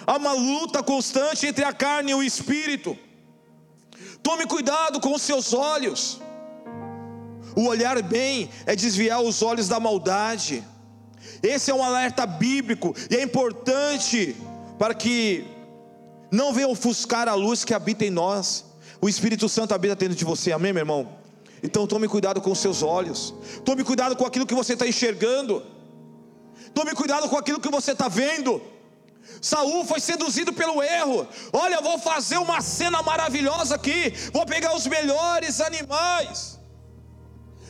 [0.06, 2.96] Há uma luta constante entre a carne e o espírito.
[4.26, 6.20] Tome cuidado com os seus olhos.
[7.54, 10.64] O olhar bem é desviar os olhos da maldade.
[11.40, 14.34] Esse é um alerta bíblico e é importante
[14.80, 15.46] para que
[16.32, 18.64] não venha ofuscar a luz que habita em nós.
[19.00, 21.08] O Espírito Santo habita dentro de você, amém, meu irmão?
[21.62, 23.32] Então tome cuidado com os seus olhos,
[23.64, 25.62] tome cuidado com aquilo que você está enxergando,
[26.74, 28.60] tome cuidado com aquilo que você está vendo.
[29.40, 31.28] Saul foi seduzido pelo erro.
[31.52, 34.12] Olha, eu vou fazer uma cena maravilhosa aqui.
[34.32, 36.58] Vou pegar os melhores animais.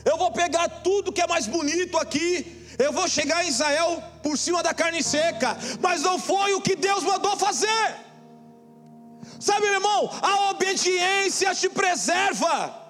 [0.05, 2.67] Eu vou pegar tudo que é mais bonito aqui.
[2.79, 5.57] Eu vou chegar em Israel por cima da carne seca.
[5.81, 7.97] Mas não foi o que Deus mandou fazer.
[9.41, 12.87] Sabe, meu irmão, a obediência te preserva.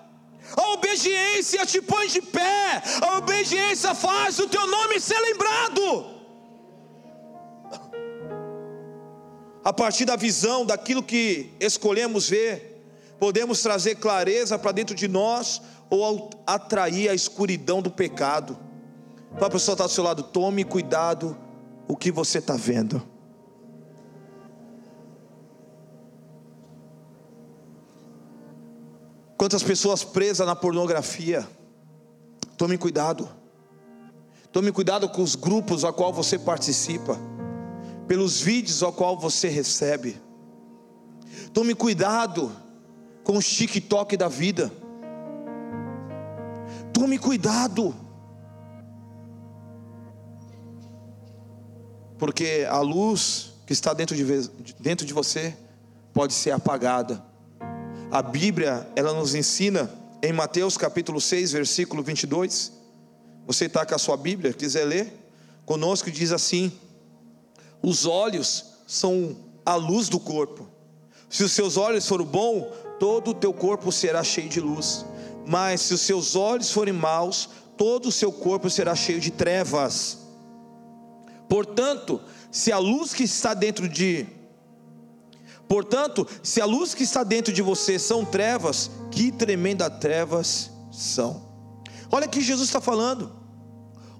[0.56, 2.82] A obediência te põe de pé.
[3.02, 6.15] A obediência faz o teu nome ser lembrado.
[9.66, 12.80] A partir da visão daquilo que escolhemos ver,
[13.18, 15.60] podemos trazer clareza para dentro de nós
[15.90, 18.56] ou atrair a escuridão do pecado.
[19.34, 21.36] Para a pessoa estar do seu lado, tome cuidado
[21.88, 23.02] o que você está vendo.
[29.36, 31.44] Quantas pessoas presas na pornografia?
[32.56, 33.28] Tome cuidado.
[34.52, 37.18] Tome cuidado com os grupos a qual você participa
[38.06, 40.20] pelos vídeos ao qual você recebe.
[41.52, 42.54] Tome cuidado
[43.24, 44.72] com o TikTok da vida.
[46.92, 47.94] Tome cuidado.
[52.18, 54.24] Porque a luz que está dentro de,
[54.78, 55.56] dentro de você
[56.14, 57.22] pode ser apagada.
[58.10, 59.90] A Bíblia, ela nos ensina
[60.22, 62.72] em Mateus capítulo 6, versículo 22.
[63.46, 65.12] Você está com a sua Bíblia, quiser ler
[65.66, 66.72] conosco, diz assim:
[67.86, 70.66] os olhos são a luz do corpo.
[71.30, 72.66] Se os seus olhos forem bons,
[72.98, 75.06] todo o teu corpo será cheio de luz.
[75.46, 80.18] Mas se os seus olhos forem maus, todo o seu corpo será cheio de trevas.
[81.48, 82.20] Portanto,
[82.50, 84.26] se a luz que está dentro de
[85.68, 91.40] Portanto, se a luz que está dentro de você são trevas, que tremenda trevas são.
[92.10, 93.30] Olha que Jesus está falando.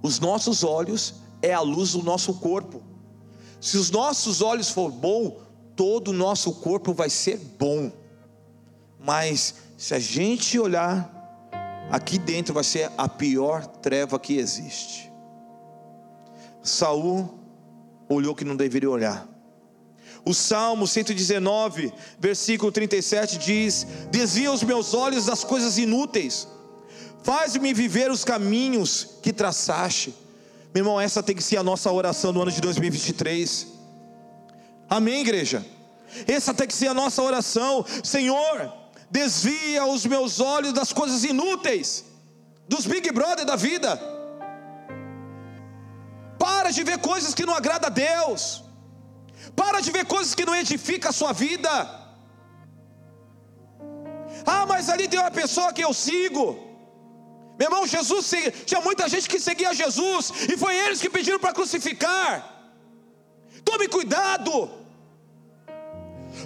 [0.00, 2.94] Os nossos olhos é a luz do nosso corpo.
[3.66, 5.40] Se os nossos olhos for bom,
[5.74, 7.90] todo o nosso corpo vai ser bom.
[8.96, 11.12] Mas se a gente olhar
[11.90, 15.10] aqui dentro vai ser a pior treva que existe.
[16.62, 17.40] Saul
[18.08, 19.28] olhou que não deveria olhar.
[20.24, 26.46] O Salmo 119, versículo 37 diz: Desvia os meus olhos das coisas inúteis,
[27.24, 30.14] faz-me viver os caminhos que traçaste
[30.76, 33.66] meu irmão, essa tem que ser a nossa oração no ano de 2023.
[34.90, 35.64] Amém, igreja?
[36.28, 37.82] Essa tem que ser a nossa oração.
[38.04, 38.74] Senhor,
[39.10, 42.04] desvia os meus olhos das coisas inúteis,
[42.68, 43.98] dos Big Brother da vida.
[46.38, 48.62] Para de ver coisas que não agradam a Deus.
[49.56, 51.72] Para de ver coisas que não edificam a sua vida.
[54.44, 56.65] Ah, mas ali tem uma pessoa que eu sigo.
[57.59, 58.30] Meu irmão, Jesus
[58.66, 62.30] tinha muita gente que seguia Jesus e foi eles que pediram para crucificar.
[63.64, 64.70] Tome cuidado.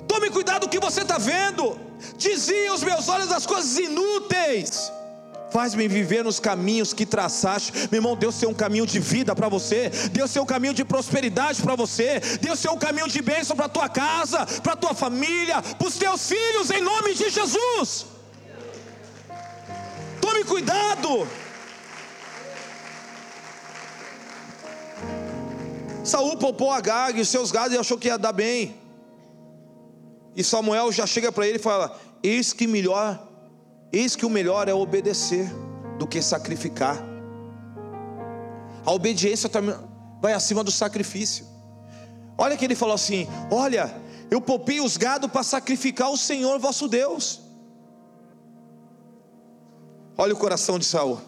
[0.06, 1.78] Tome cuidado do que você está vendo.
[2.16, 4.92] Dizia os meus olhos das coisas inúteis.
[5.50, 7.72] Faz-me viver nos caminhos que traçaste.
[7.90, 9.90] Meu irmão, Deus tem um caminho de vida para você.
[10.12, 12.20] Deus tem um caminho de prosperidade para você.
[12.40, 16.28] Deus tem um caminho de bênção para tua casa, para tua família, para os teus
[16.28, 18.06] filhos, em nome de Jesus.
[20.20, 21.26] Tome cuidado.
[26.04, 28.74] Saul poupou Agag e os seus gados e achou que ia dar bem.
[30.34, 33.26] E Samuel já chega para ele e fala: Eis que melhor,
[33.92, 35.50] eis que o melhor é obedecer
[35.98, 36.96] do que sacrificar.
[38.84, 39.50] A obediência
[40.20, 41.46] vai acima do sacrifício.
[42.38, 43.94] Olha que ele falou assim: Olha,
[44.30, 47.40] Eu poupei os gados para sacrificar o Senhor vosso Deus.
[50.20, 51.18] Olha o coração de Saul.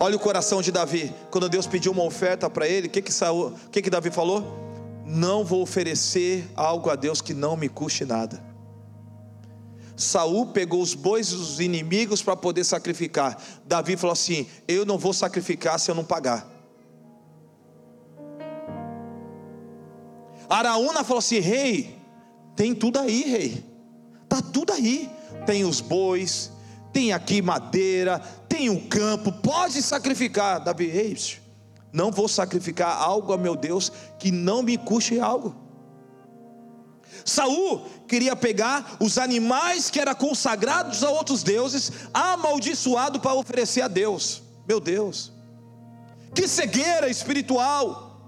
[0.00, 1.14] Olha o coração de Davi.
[1.30, 4.42] Quando Deus pediu uma oferta para ele, o que que Saul, que que Davi falou?
[5.04, 8.42] Não vou oferecer algo a Deus que não me custe nada.
[9.96, 13.40] Saul pegou os bois dos inimigos para poder sacrificar.
[13.64, 16.44] Davi falou assim: Eu não vou sacrificar se eu não pagar.
[20.48, 21.96] Araúna falou assim: Rei,
[22.56, 23.64] tem tudo aí, rei.
[24.28, 25.08] Tá tudo aí.
[25.46, 26.50] Tem os bois,
[26.96, 30.64] tem aqui madeira, tem um campo, pode sacrificar.
[30.64, 31.14] Davi, rei,
[31.92, 35.54] não vou sacrificar algo a meu Deus que não me custe algo.
[37.22, 43.88] Saul queria pegar os animais que eram consagrados a outros deuses, amaldiçoado para oferecer a
[43.88, 44.40] Deus.
[44.66, 45.30] Meu Deus,
[46.34, 48.22] que cegueira espiritual,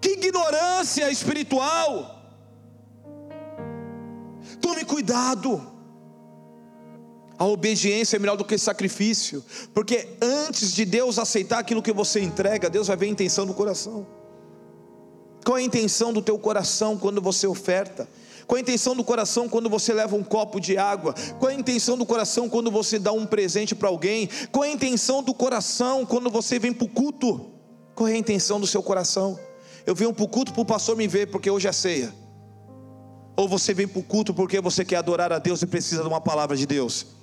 [0.00, 2.22] que ignorância espiritual.
[4.62, 5.77] Tome cuidado.
[7.38, 12.20] A obediência é melhor do que sacrifício, porque antes de Deus aceitar aquilo que você
[12.20, 14.04] entrega, Deus vai ver a intenção do coração.
[15.44, 18.08] Qual é a intenção do teu coração quando você oferta?
[18.44, 21.14] Qual é a intenção do coração quando você leva um copo de água?
[21.38, 24.28] Qual é a intenção do coração quando você dá um presente para alguém?
[24.50, 27.52] Qual é a intenção do coração quando você vem para o culto?
[27.94, 29.38] Qual é a intenção do seu coração?
[29.86, 32.12] Eu venho para o culto para o pastor me ver porque hoje é ceia.
[33.36, 36.08] Ou você vem para o culto porque você quer adorar a Deus e precisa de
[36.08, 37.17] uma palavra de Deus?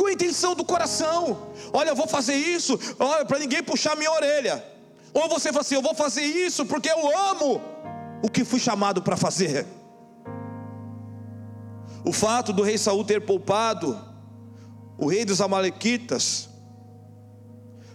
[0.00, 1.48] É a intenção do coração?
[1.72, 4.62] Olha, eu vou fazer isso, olha, para ninguém puxar minha orelha.
[5.14, 7.60] Ou você fala assim: eu vou fazer isso porque eu amo
[8.22, 9.66] o que fui chamado para fazer.
[12.04, 13.98] O fato do rei Saul ter poupado
[14.98, 16.48] o rei dos Amalequitas,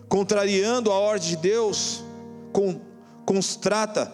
[0.09, 2.03] contrariando a ordem de Deus,
[2.51, 2.79] com,
[3.25, 4.11] constrata,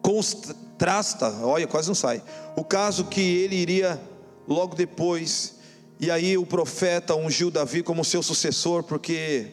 [0.00, 2.22] constrasta, olha, quase não sai.
[2.56, 4.00] O caso que ele iria
[4.46, 5.57] logo depois,
[6.00, 9.48] e aí o profeta ungiu Davi como seu sucessor, porque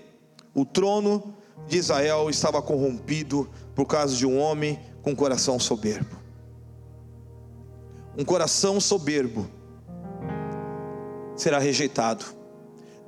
[0.54, 1.34] o trono
[1.68, 6.16] de Israel estava corrompido por causa de um homem com coração soberbo.
[8.18, 9.48] Um coração soberbo
[11.36, 12.26] será rejeitado.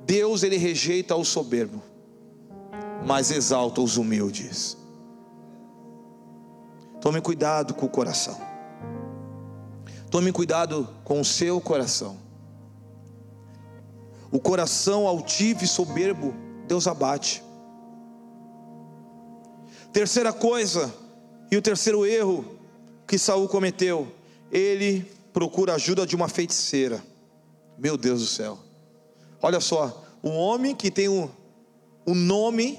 [0.04, 1.82] Deus ele rejeita o soberbo,
[3.06, 4.76] mas exalta os humildes.
[7.00, 8.38] Tome cuidado com o coração.
[10.10, 12.27] Tome cuidado com o seu coração.
[14.30, 16.34] O coração altivo e soberbo,
[16.66, 17.42] Deus abate.
[19.92, 20.92] Terceira coisa,
[21.50, 22.44] e o terceiro erro
[23.06, 24.06] que Saul cometeu,
[24.52, 27.02] ele procura ajuda de uma feiticeira.
[27.78, 28.58] Meu Deus do céu.
[29.40, 31.30] Olha só, um homem que tem um,
[32.06, 32.78] um nome,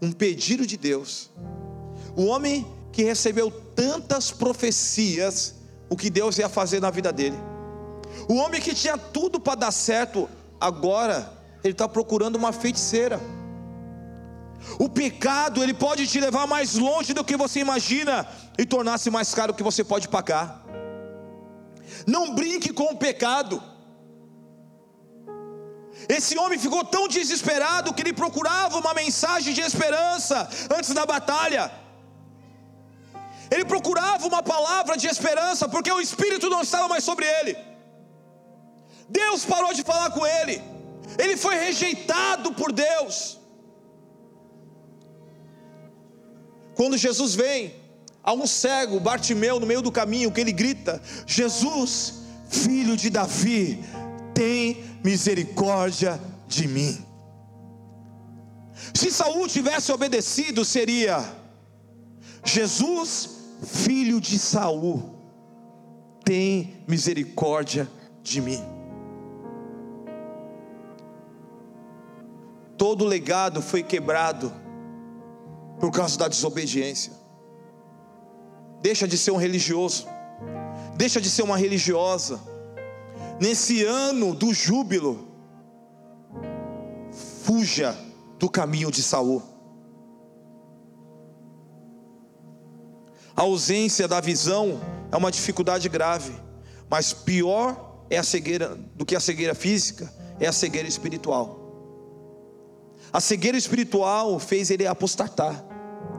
[0.00, 1.30] um pedido de Deus.
[2.16, 5.56] O homem que recebeu tantas profecias,
[5.90, 7.36] o que Deus ia fazer na vida dele.
[8.28, 10.28] O homem que tinha tudo para dar certo,
[10.60, 11.32] agora
[11.62, 13.20] ele está procurando uma feiticeira.
[14.78, 18.26] O pecado, ele pode te levar mais longe do que você imagina
[18.58, 20.64] e tornar-se mais caro do que você pode pagar.
[22.06, 23.62] Não brinque com o pecado.
[26.08, 31.70] Esse homem ficou tão desesperado que ele procurava uma mensagem de esperança antes da batalha.
[33.50, 37.56] Ele procurava uma palavra de esperança, porque o Espírito não estava mais sobre ele.
[39.08, 40.62] Deus parou de falar com ele.
[41.18, 43.38] Ele foi rejeitado por Deus.
[46.74, 47.74] Quando Jesus vem
[48.22, 53.82] a um cego, Bartimeu, no meio do caminho, que ele grita: Jesus, filho de Davi,
[54.34, 57.04] tem misericórdia de mim.
[58.92, 61.24] Se Saul tivesse obedecido, seria
[62.44, 63.30] Jesus,
[63.62, 65.14] filho de Saul,
[66.24, 67.88] tem misericórdia
[68.22, 68.75] de mim.
[72.76, 74.52] Todo legado foi quebrado
[75.80, 77.12] por causa da desobediência.
[78.82, 80.06] Deixa de ser um religioso,
[80.96, 82.40] deixa de ser uma religiosa.
[83.40, 85.28] Nesse ano do júbilo,
[87.44, 87.96] fuja
[88.38, 89.42] do caminho de Saul.
[93.34, 94.80] A ausência da visão
[95.12, 96.34] é uma dificuldade grave,
[96.88, 101.55] mas pior é a cegueira do que a cegueira física, é a cegueira espiritual.
[103.12, 105.64] A cegueira espiritual fez ele apostatar.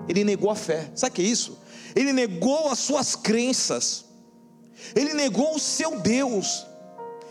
[0.08, 0.90] Ele negou a fé.
[0.96, 1.58] Sabe o que é isso?
[1.96, 4.06] Ele negou as suas crenças.
[4.96, 6.66] Ele negou o seu Deus.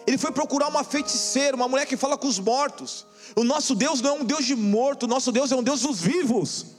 [0.06, 3.06] Ele foi procurar uma feiticeira, uma mulher que fala com os mortos.
[3.34, 5.80] O nosso Deus não é um Deus de morto, o nosso Deus é um Deus
[5.80, 6.76] dos vivos.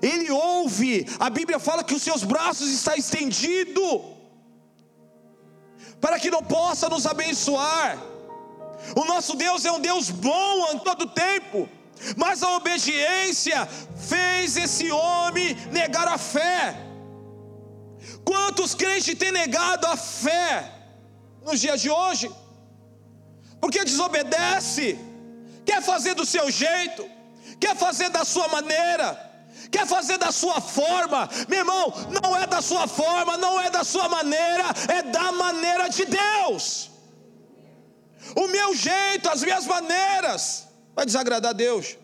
[0.00, 1.06] Ele ouve.
[1.18, 4.00] A Bíblia fala que os seus braços estão estendidos
[6.00, 7.98] para que não possa nos abençoar.
[8.94, 11.68] O nosso Deus é um Deus bom em todo tempo,
[12.16, 13.66] mas a obediência
[14.08, 16.76] fez esse homem negar a fé.
[18.24, 20.70] Quantos crentes têm negado a fé
[21.42, 22.30] nos dias de hoje?
[23.60, 24.98] Porque desobedece,
[25.64, 27.08] quer fazer do seu jeito,
[27.60, 29.30] quer fazer da sua maneira,
[29.70, 33.84] quer fazer da sua forma, meu irmão, não é da sua forma, não é da
[33.84, 36.89] sua maneira, é da maneira de Deus.
[38.34, 41.96] O meu jeito, as minhas maneiras, vai desagradar a Deus.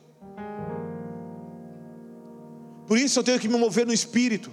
[2.87, 4.51] Por isso eu tenho que me mover no espírito.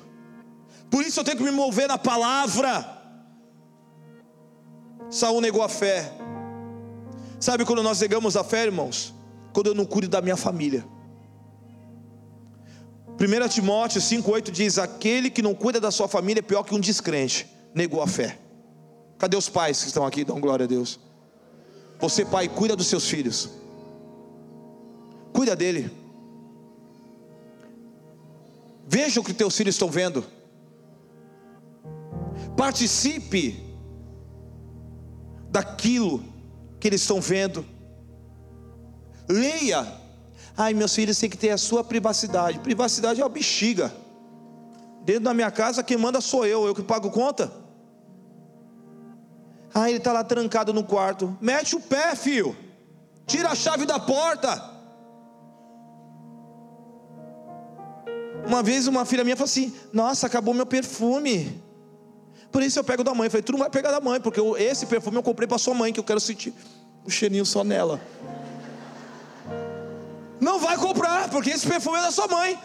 [0.90, 3.02] Por isso eu tenho que me mover na palavra.
[5.10, 6.12] Saul negou a fé.
[7.40, 9.14] Sabe quando nós negamos a fé, irmãos?
[9.54, 10.86] Quando eu não cuido da minha família.
[13.20, 16.80] 1 Timóteo 5,8 diz: Aquele que não cuida da sua família é pior que um
[16.80, 18.40] descrente, negou a fé.
[19.20, 20.26] Cadê os pais que estão aqui?
[20.26, 21.00] Dão glória a Deus.
[22.04, 23.49] Você, pai, cuida dos seus filhos,
[25.32, 25.89] cuida dele.
[28.86, 30.26] Veja o que teus filhos estão vendo.
[32.58, 33.58] Participe
[35.49, 36.22] daquilo
[36.78, 37.66] que eles estão vendo.
[39.30, 39.88] Leia.
[40.58, 42.60] Ai, meus filhos têm que ter a sua privacidade.
[42.60, 43.93] Privacidade é uma bexiga.
[45.06, 47.62] Dentro da minha casa, quem manda sou eu, eu que pago conta.
[49.74, 51.36] Ah, ele está lá trancado no quarto.
[51.42, 52.56] Mete o pé, filho.
[53.26, 54.72] Tira a chave da porta.
[58.46, 61.62] Uma vez uma filha minha falou assim: Nossa, acabou meu perfume.
[62.52, 63.28] Por isso eu pego da mãe.
[63.28, 65.74] Eu falei: Tu não vai pegar da mãe, porque esse perfume eu comprei para sua
[65.74, 66.54] mãe, que eu quero sentir
[67.04, 68.00] o cheirinho só nela.
[70.40, 72.60] Não vai comprar, porque esse perfume é da sua mãe.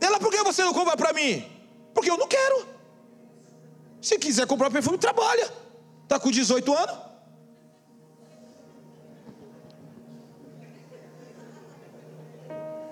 [0.00, 1.44] Ela, por que você não compra para mim?
[1.92, 2.66] Porque eu não quero.
[4.00, 5.65] Se quiser comprar perfume, trabalha.
[6.06, 6.96] Está com 18 anos?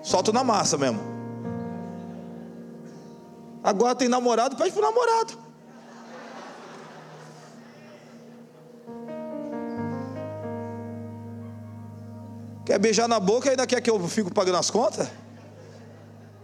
[0.03, 0.99] Solta na massa mesmo.
[3.63, 5.33] Agora tem namorado, pede pro namorado.
[12.65, 15.07] Quer beijar na boca e ainda quer que eu fico pagando as contas?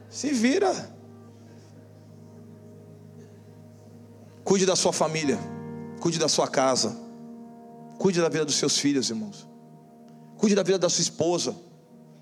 [0.10, 0.72] Se vira.
[4.46, 5.38] Cuide da sua família.
[6.02, 6.98] Cuide da sua casa.
[8.00, 9.48] Cuide da vida dos seus filhos, irmãos.
[10.36, 11.56] Cuide da vida da sua esposa.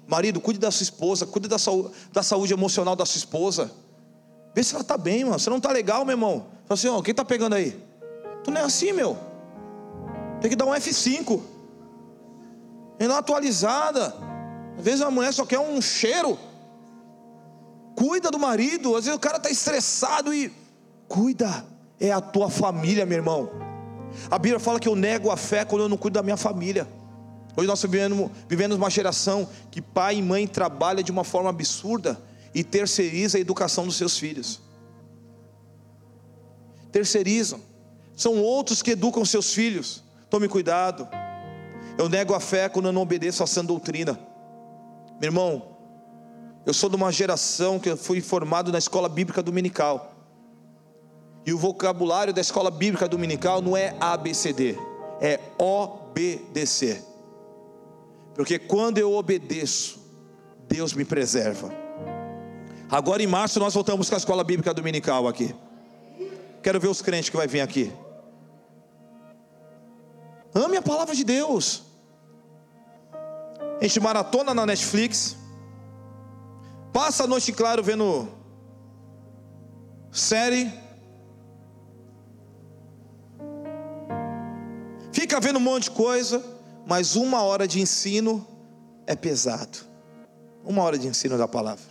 [0.05, 1.25] Marido, cuide da sua esposa.
[1.25, 3.71] Cuide da saúde, da saúde emocional da sua esposa.
[4.53, 5.39] Vê se ela está bem, mano.
[5.39, 6.47] Você não está legal, meu irmão.
[6.65, 7.81] Fala assim, ó, quem está pegando aí?
[8.43, 9.17] Tu não é assim, meu.
[10.41, 11.41] Tem que dar um F5.
[12.99, 14.13] É uma atualizada.
[14.77, 16.37] Às vezes a mulher só quer um cheiro.
[17.95, 18.97] Cuida do marido.
[18.97, 20.51] Às vezes o cara está estressado e
[21.07, 21.65] cuida.
[21.97, 23.68] É a tua família, meu irmão.
[24.29, 26.87] A Bíblia fala que eu nego a fé quando eu não cuido da minha família.
[27.55, 32.19] Hoje nós vivemos, vivemos uma geração que pai e mãe trabalham de uma forma absurda
[32.53, 34.61] e terceiriza a educação dos seus filhos.
[36.91, 37.59] Terceirizam.
[38.15, 40.03] São outros que educam seus filhos.
[40.29, 41.07] Tome cuidado.
[41.97, 44.19] Eu nego a fé quando eu não obedeço a sã doutrina.
[45.19, 45.77] Meu irmão,
[46.65, 50.08] eu sou de uma geração que fui formado na escola bíblica dominical.
[51.45, 54.77] E o vocabulário da escola bíblica dominical não é ABCD,
[55.21, 57.03] é obedecer.
[58.35, 59.99] Porque quando eu obedeço,
[60.67, 61.71] Deus me preserva.
[62.89, 65.53] Agora em março nós voltamos com a escola bíblica dominical aqui.
[66.61, 67.91] Quero ver os crentes que vai vir aqui.
[70.53, 71.83] Ame a palavra de Deus.
[73.79, 75.37] A gente maratona na Netflix.
[76.91, 78.27] Passa a noite claro vendo
[80.11, 80.71] série
[85.29, 86.43] fica vendo um monte de coisa,
[86.87, 88.47] mas uma hora de ensino
[89.05, 89.77] é pesado.
[90.65, 91.85] Uma hora de ensino da palavra.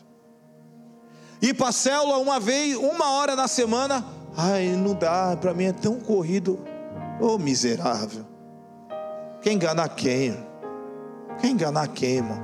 [1.41, 4.05] Ir para célula uma vez, uma hora na semana,
[4.36, 6.59] ai, não dá, para mim é tão corrido.
[7.20, 8.26] Ô oh, miserável.
[9.41, 10.36] Quer enganar quem?
[11.41, 12.43] Quer enganar quem, irmão?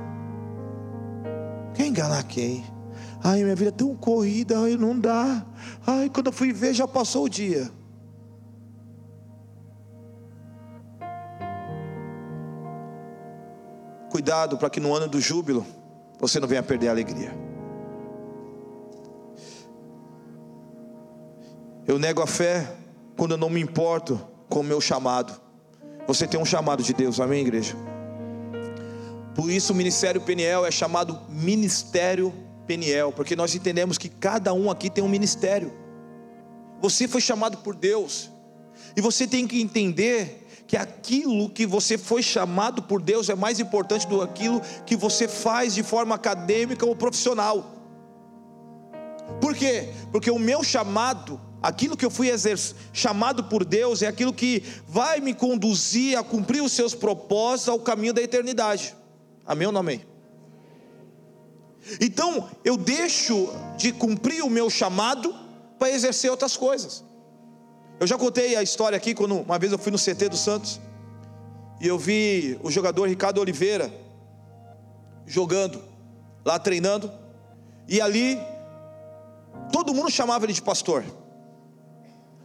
[1.73, 2.63] Quer enganar quem?
[3.21, 5.45] Ai, minha vida é tão corrida, ai, não dá.
[5.85, 7.69] Ai, quando eu fui ver, já passou o dia.
[14.15, 15.65] Cuidado para que no ano do júbilo
[16.17, 17.37] você não venha perder a alegria.
[21.85, 22.77] Eu nego a fé
[23.17, 25.37] quando eu não me importo com o meu chamado.
[26.07, 27.75] Você tem um chamado de Deus, amém, igreja?
[29.35, 32.33] Por isso o ministério Peniel é chamado ministério
[32.65, 35.73] Peniel, porque nós entendemos que cada um aqui tem um ministério.
[36.79, 38.31] Você foi chamado por Deus,
[38.95, 43.59] e você tem que entender que aquilo que você foi chamado por Deus é mais
[43.59, 47.71] importante do que aquilo que você faz de forma acadêmica ou profissional.
[49.39, 49.89] Por quê?
[50.11, 52.29] Porque o meu chamado, aquilo que eu fui
[52.93, 57.79] chamado por Deus, é aquilo que vai me conduzir a cumprir os seus propósitos ao
[57.79, 58.95] caminho da eternidade.
[59.45, 60.01] Amém ou não amém?
[62.01, 65.33] Então, eu deixo de cumprir o meu chamado
[65.77, 67.03] para exercer outras coisas.
[67.99, 70.79] Eu já contei a história aqui quando uma vez eu fui no CT do Santos
[71.79, 73.91] e eu vi o jogador Ricardo Oliveira
[75.25, 75.81] jogando,
[76.43, 77.11] lá treinando,
[77.87, 78.37] e ali
[79.71, 81.03] todo mundo chamava ele de pastor.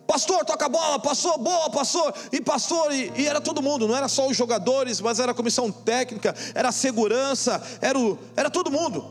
[0.07, 3.97] Pastor, toca a bola, passou, boa, passou, e pastor, e, e, era todo mundo, não
[3.97, 8.51] era só os jogadores, mas era a comissão técnica, era a segurança, era, o, era
[8.51, 9.05] todo mundo.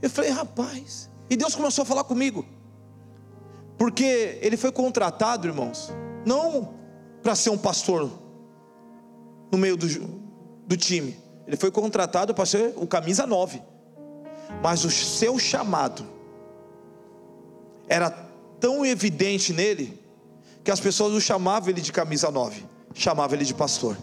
[0.00, 2.46] Eu falei, rapaz, e Deus começou a falar comigo.
[3.82, 5.92] Porque ele foi contratado, irmãos,
[6.24, 6.72] não
[7.20, 8.08] para ser um pastor
[9.50, 9.88] no meio do,
[10.68, 11.18] do time.
[11.48, 13.60] Ele foi contratado para ser o camisa 9.
[14.62, 16.06] Mas o seu chamado
[17.88, 18.08] era
[18.60, 20.00] tão evidente nele
[20.62, 22.64] que as pessoas não chamavam ele de camisa 9,
[22.94, 23.96] chamavam ele de pastor.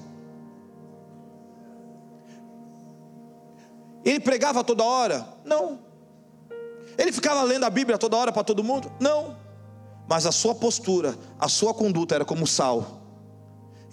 [4.03, 5.25] Ele pregava toda hora?
[5.45, 5.79] Não.
[6.97, 8.91] Ele ficava lendo a Bíblia toda hora para todo mundo?
[8.99, 9.47] Não
[10.09, 13.03] mas a sua postura, a sua conduta era como sal.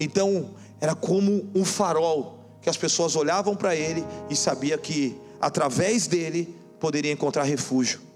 [0.00, 0.50] Então,
[0.80, 6.56] era como um farol que as pessoas olhavam para ele e sabia que através dele
[6.80, 8.06] poderia encontrar refúgio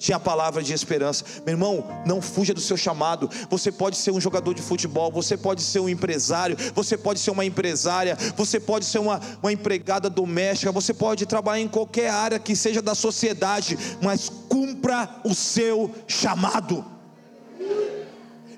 [0.00, 1.24] tinha a palavra de esperança.
[1.44, 3.30] Meu irmão, não fuja do seu chamado.
[3.50, 7.30] Você pode ser um jogador de futebol, você pode ser um empresário, você pode ser
[7.30, 12.38] uma empresária, você pode ser uma, uma empregada doméstica, você pode trabalhar em qualquer área
[12.38, 16.99] que seja da sociedade, mas cumpra o seu chamado.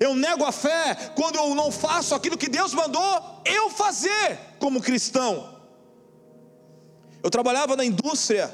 [0.02, 4.82] Eu nego a fé quando eu não faço aquilo que Deus mandou eu fazer como
[4.82, 5.60] cristão.
[7.22, 8.52] Eu trabalhava na indústria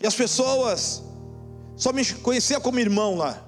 [0.00, 1.02] e as pessoas
[1.76, 3.46] só me conheciam como irmão lá.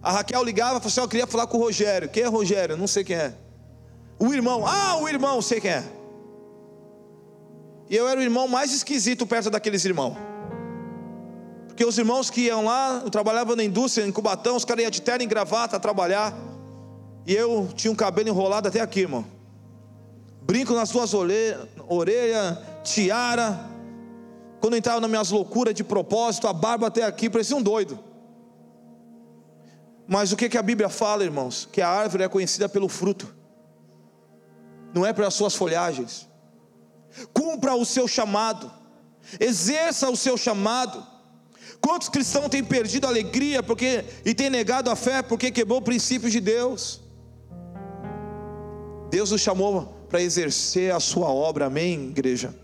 [0.00, 2.08] A Raquel ligava e falou assim: Eu queria falar com o Rogério.
[2.08, 2.76] Quem é Rogério?
[2.76, 3.34] Não sei quem é.
[4.16, 5.84] O irmão, ah, o irmão, sei quem é.
[7.90, 10.16] E eu era o irmão mais esquisito perto daqueles irmãos.
[11.74, 14.90] Porque os irmãos que iam lá, eu trabalhava na indústria, em Cubatão, os caras iam
[14.92, 16.32] de terno e gravata trabalhar.
[17.26, 19.26] E eu tinha um cabelo enrolado até aqui, irmão.
[20.40, 23.58] Brinco nas duas orelhas, orelha, tiara.
[24.60, 27.98] Quando eu entrava nas minhas loucuras de propósito, a barba até aqui, parecia um doido.
[30.06, 31.68] Mas o que a Bíblia fala, irmãos?
[31.72, 33.34] Que a árvore é conhecida pelo fruto,
[34.94, 36.28] não é pelas suas folhagens.
[37.32, 38.70] Cumpra o seu chamado,
[39.40, 41.13] exerça o seu chamado.
[41.84, 46.32] Quantos cristãos têm perdido a alegria porque, e têm negado a fé porque quebrou princípios
[46.32, 47.02] de Deus?
[49.10, 52.54] Deus nos chamou para exercer a sua obra, amém, igreja?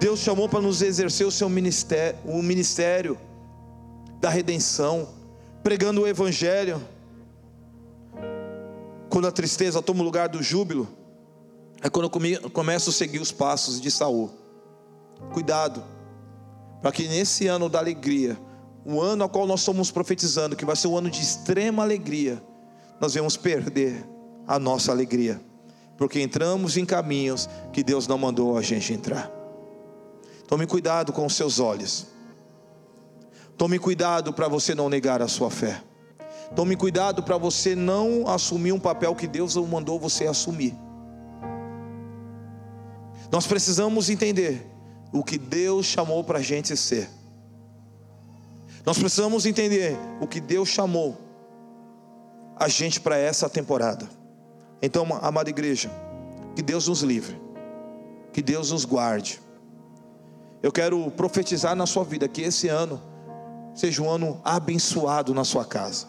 [0.00, 3.18] Deus chamou para nos exercer o seu ministério, o ministério
[4.18, 5.10] da redenção,
[5.62, 6.82] pregando o evangelho.
[9.10, 10.88] Quando a tristeza toma o lugar do júbilo,
[11.82, 14.30] é quando eu começo a seguir os passos de Saul.
[15.34, 15.97] Cuidado
[16.80, 18.38] para que nesse ano da alegria,
[18.84, 22.42] o ano ao qual nós estamos profetizando, que vai ser um ano de extrema alegria,
[23.00, 24.06] nós vamos perder
[24.46, 25.40] a nossa alegria,
[25.96, 29.30] porque entramos em caminhos que Deus não mandou a gente entrar.
[30.46, 32.06] Tome cuidado com os seus olhos.
[33.56, 35.82] Tome cuidado para você não negar a sua fé.
[36.56, 40.74] Tome cuidado para você não assumir um papel que Deus não mandou você assumir.
[43.30, 44.66] Nós precisamos entender
[45.12, 47.08] o que Deus chamou para a gente ser.
[48.84, 51.16] Nós precisamos entender o que Deus chamou
[52.56, 54.08] a gente para essa temporada.
[54.80, 55.90] Então, amada igreja,
[56.54, 57.40] que Deus nos livre,
[58.32, 59.40] que Deus nos guarde.
[60.62, 63.00] Eu quero profetizar na sua vida que esse ano
[63.74, 66.06] seja um ano abençoado na sua casa.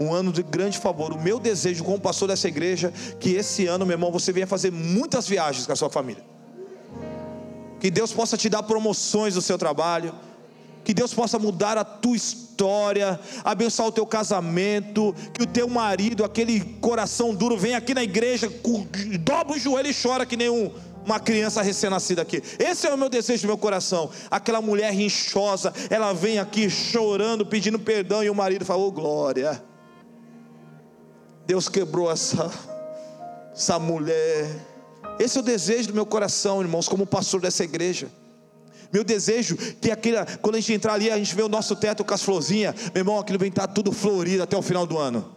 [0.00, 1.12] Um ano de grande favor.
[1.12, 4.70] O meu desejo como pastor dessa igreja, que esse ano, meu irmão, você venha fazer
[4.70, 6.24] muitas viagens com a sua família.
[7.80, 10.14] Que Deus possa te dar promoções no seu trabalho.
[10.84, 16.24] Que Deus possa mudar a tua história, abençoar o teu casamento, que o teu marido,
[16.24, 18.50] aquele coração duro, venha aqui na igreja,
[19.20, 20.72] dobra o joelho e chora que nem um,
[21.04, 22.42] uma criança recém-nascida aqui.
[22.58, 24.10] Esse é o meu desejo do meu coração.
[24.30, 29.62] Aquela mulher rinchosa, ela vem aqui chorando, pedindo perdão, e o marido fala: oh, glória.
[31.46, 32.50] Deus quebrou essa,
[33.54, 34.54] essa mulher
[35.18, 38.08] esse é o desejo do meu coração, irmãos, como pastor dessa igreja.
[38.92, 42.04] Meu desejo que aquele, quando a gente entrar ali, a gente vê o nosso teto
[42.04, 45.32] com as florzinhas, meu irmão, aquilo vem estar tudo florido até o final do ano.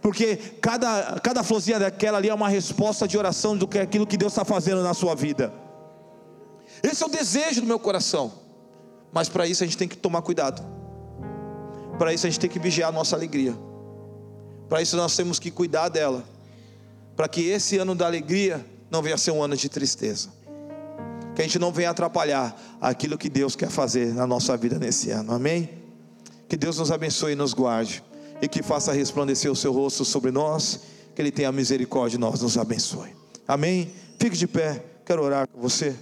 [0.00, 4.16] Porque cada, cada florzinha daquela ali é uma resposta de oração do que aquilo que
[4.16, 5.52] Deus está fazendo na sua vida.
[6.82, 8.32] Esse é o desejo do meu coração.
[9.10, 10.62] Mas para isso a gente tem que tomar cuidado.
[11.98, 13.56] Para isso a gente tem que vigiar a nossa alegria.
[14.68, 16.24] Para isso nós temos que cuidar dela.
[17.16, 20.28] Para que esse ano da alegria não venha a ser um ano de tristeza.
[21.34, 25.10] Que a gente não venha atrapalhar aquilo que Deus quer fazer na nossa vida nesse
[25.10, 25.32] ano.
[25.32, 25.70] Amém?
[26.48, 28.02] Que Deus nos abençoe e nos guarde.
[28.40, 30.80] E que faça resplandecer o seu rosto sobre nós.
[31.14, 33.10] Que Ele tenha misericórdia e nós nos abençoe.
[33.46, 33.92] Amém?
[34.18, 34.84] Fique de pé.
[35.04, 35.94] Quero orar com você.